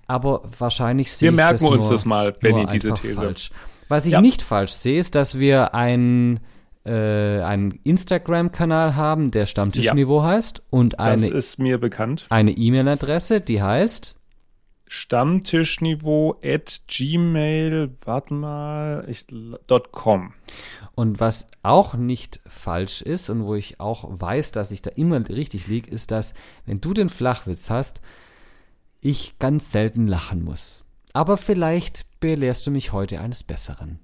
Aber 0.05 0.43
wahrscheinlich 0.59 1.11
sehe 1.11 1.27
Wir 1.27 1.31
ich 1.31 1.35
merken 1.35 1.53
das 1.53 1.61
uns 1.63 1.85
nur, 1.87 1.93
das 1.95 2.05
mal, 2.05 2.31
Benny, 2.33 2.65
diese 2.67 2.93
These. 2.93 3.15
Falsch. 3.15 3.51
Was 3.87 4.05
ich 4.05 4.13
Ja. 4.13 4.21
nicht 4.21 4.41
falsch 4.43 4.71
sehe, 4.71 4.99
ist, 4.99 5.15
dass 5.15 5.39
wir 5.39 5.73
ein 5.73 6.39
äh, 6.85 7.41
einen 7.41 7.71
Instagram-Kanal 7.83 8.95
haben, 8.95 9.31
der 9.31 9.45
Stammtischniveau 9.45 10.23
heißt 10.23 10.61
und 10.69 10.93
Das 10.93 11.23
eine 11.23 11.27
ist 11.35 11.59
mir 11.59 11.77
bekannt. 11.77 12.25
eine 12.29 12.51
E-Mail-Adresse, 12.51 13.41
die 13.41 13.61
heißt 13.61 14.15
Stammtischniveau 14.89 16.39
at 16.43 16.81
gmail, 16.87 17.91
warte 18.03 18.33
mal, 18.33 19.05
ich, 19.07 19.25
.com. 19.91 20.33
Und 20.95 21.19
was 21.19 21.47
auch 21.61 21.93
nicht 21.93 22.41
falsch 22.47 23.03
ist 23.03 23.29
und 23.29 23.45
wo 23.45 23.55
ich 23.55 23.79
auch 23.79 24.05
weiß, 24.09 24.51
dass 24.51 24.71
ich 24.71 24.81
da 24.81 24.89
immer 24.89 25.29
richtig 25.29 25.67
liege, 25.67 25.89
ist, 25.89 26.11
dass, 26.11 26.33
wenn 26.65 26.81
du 26.81 26.93
den 26.93 27.09
Flachwitz 27.09 27.69
hast, 27.69 28.01
ich 28.99 29.37
ganz 29.37 29.71
selten 29.71 30.07
lachen 30.07 30.43
muss. 30.43 30.83
Aber 31.13 31.37
vielleicht 31.37 32.19
belehrst 32.19 32.65
du 32.65 32.71
mich 32.71 32.91
heute 32.91 33.19
eines 33.19 33.43
Besseren. 33.43 33.99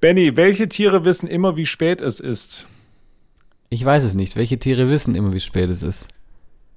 Benny, 0.00 0.36
welche 0.36 0.68
Tiere 0.68 1.04
wissen 1.04 1.28
immer, 1.28 1.56
wie 1.56 1.66
spät 1.66 2.00
es 2.00 2.20
ist? 2.20 2.68
Ich 3.70 3.82
weiß 3.82 4.04
es 4.04 4.12
nicht. 4.12 4.36
Welche 4.36 4.58
Tiere 4.58 4.90
wissen 4.90 5.14
immer, 5.14 5.32
wie 5.32 5.40
spät 5.40 5.70
es 5.70 5.82
ist? 5.82 6.08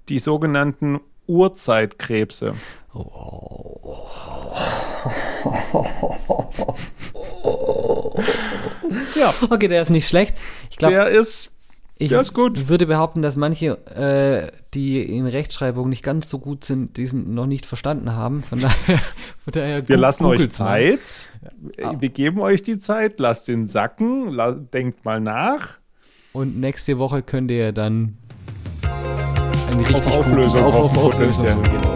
Die 0.08 0.20
sogenannten 0.20 1.02
Urzeitkrebse. 1.28 2.56
Ja, 9.16 9.34
Okay, 9.50 9.68
der 9.68 9.82
ist 9.82 9.90
nicht 9.90 10.08
schlecht. 10.08 10.36
Ich 10.70 10.78
glaube, 10.78 10.94
der 10.94 11.08
ist, 11.08 11.52
ich 11.98 12.12
ist 12.12 12.34
gut. 12.34 12.68
würde 12.70 12.86
behaupten, 12.86 13.22
dass 13.22 13.36
manche, 13.36 13.78
äh, 13.88 14.52
die 14.74 15.02
in 15.02 15.26
Rechtschreibung 15.26 15.90
nicht 15.90 16.04
ganz 16.04 16.30
so 16.30 16.40
gut 16.40 16.66
sind, 16.66 16.98
diesen 16.98 17.34
noch 17.34 17.46
nicht 17.46 17.66
verstanden 17.66 18.14
haben. 18.14 18.44
Von 18.44 18.60
daher, 18.60 19.00
von 19.38 19.54
daher 19.54 19.88
wir 19.88 19.98
lassen 19.98 20.26
euch 20.26 20.38
googelt's 20.38 20.60
mal. 20.60 20.98
Zeit. 21.00 21.30
Wir 22.00 22.10
geben 22.10 22.40
euch 22.40 22.64
die 22.64 22.78
Zeit. 22.78 23.20
Lasst 23.20 23.48
den 23.48 23.68
sacken. 23.68 24.30
La 24.30 24.52
denkt 24.52 25.06
mal 25.06 25.20
nach. 25.20 25.78
Und 26.34 26.60
nächste 26.60 27.00
Woche 27.00 27.22
könnt 27.22 27.50
ihr 27.52 27.72
dann 27.72 28.18
eine 29.72 29.82
richtig 29.82 30.08
Auf 30.08 30.18
Auflösung 30.18 30.64
gute, 30.64 30.66
auf, 30.66 30.76
auf 30.76 30.98
Auflösung. 30.98 31.48
potenziell. 31.48 31.82
Genau. 31.82 31.95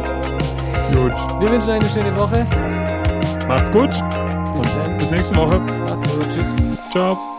Gut. 0.93 1.13
Wir 1.39 1.51
wünschen 1.51 1.69
euch 1.69 1.81
eine 1.81 1.89
schöne 1.89 2.17
Woche. 2.17 2.45
Macht's 3.47 3.71
gut. 3.71 3.89
Bis 4.61 4.75
dann. 4.75 4.97
Bis 4.97 5.11
nächste 5.11 5.35
Woche. 5.35 5.59
Macht's 5.59 6.15
gut. 6.15 6.25
Tschüss. 6.33 6.89
Ciao. 6.91 7.38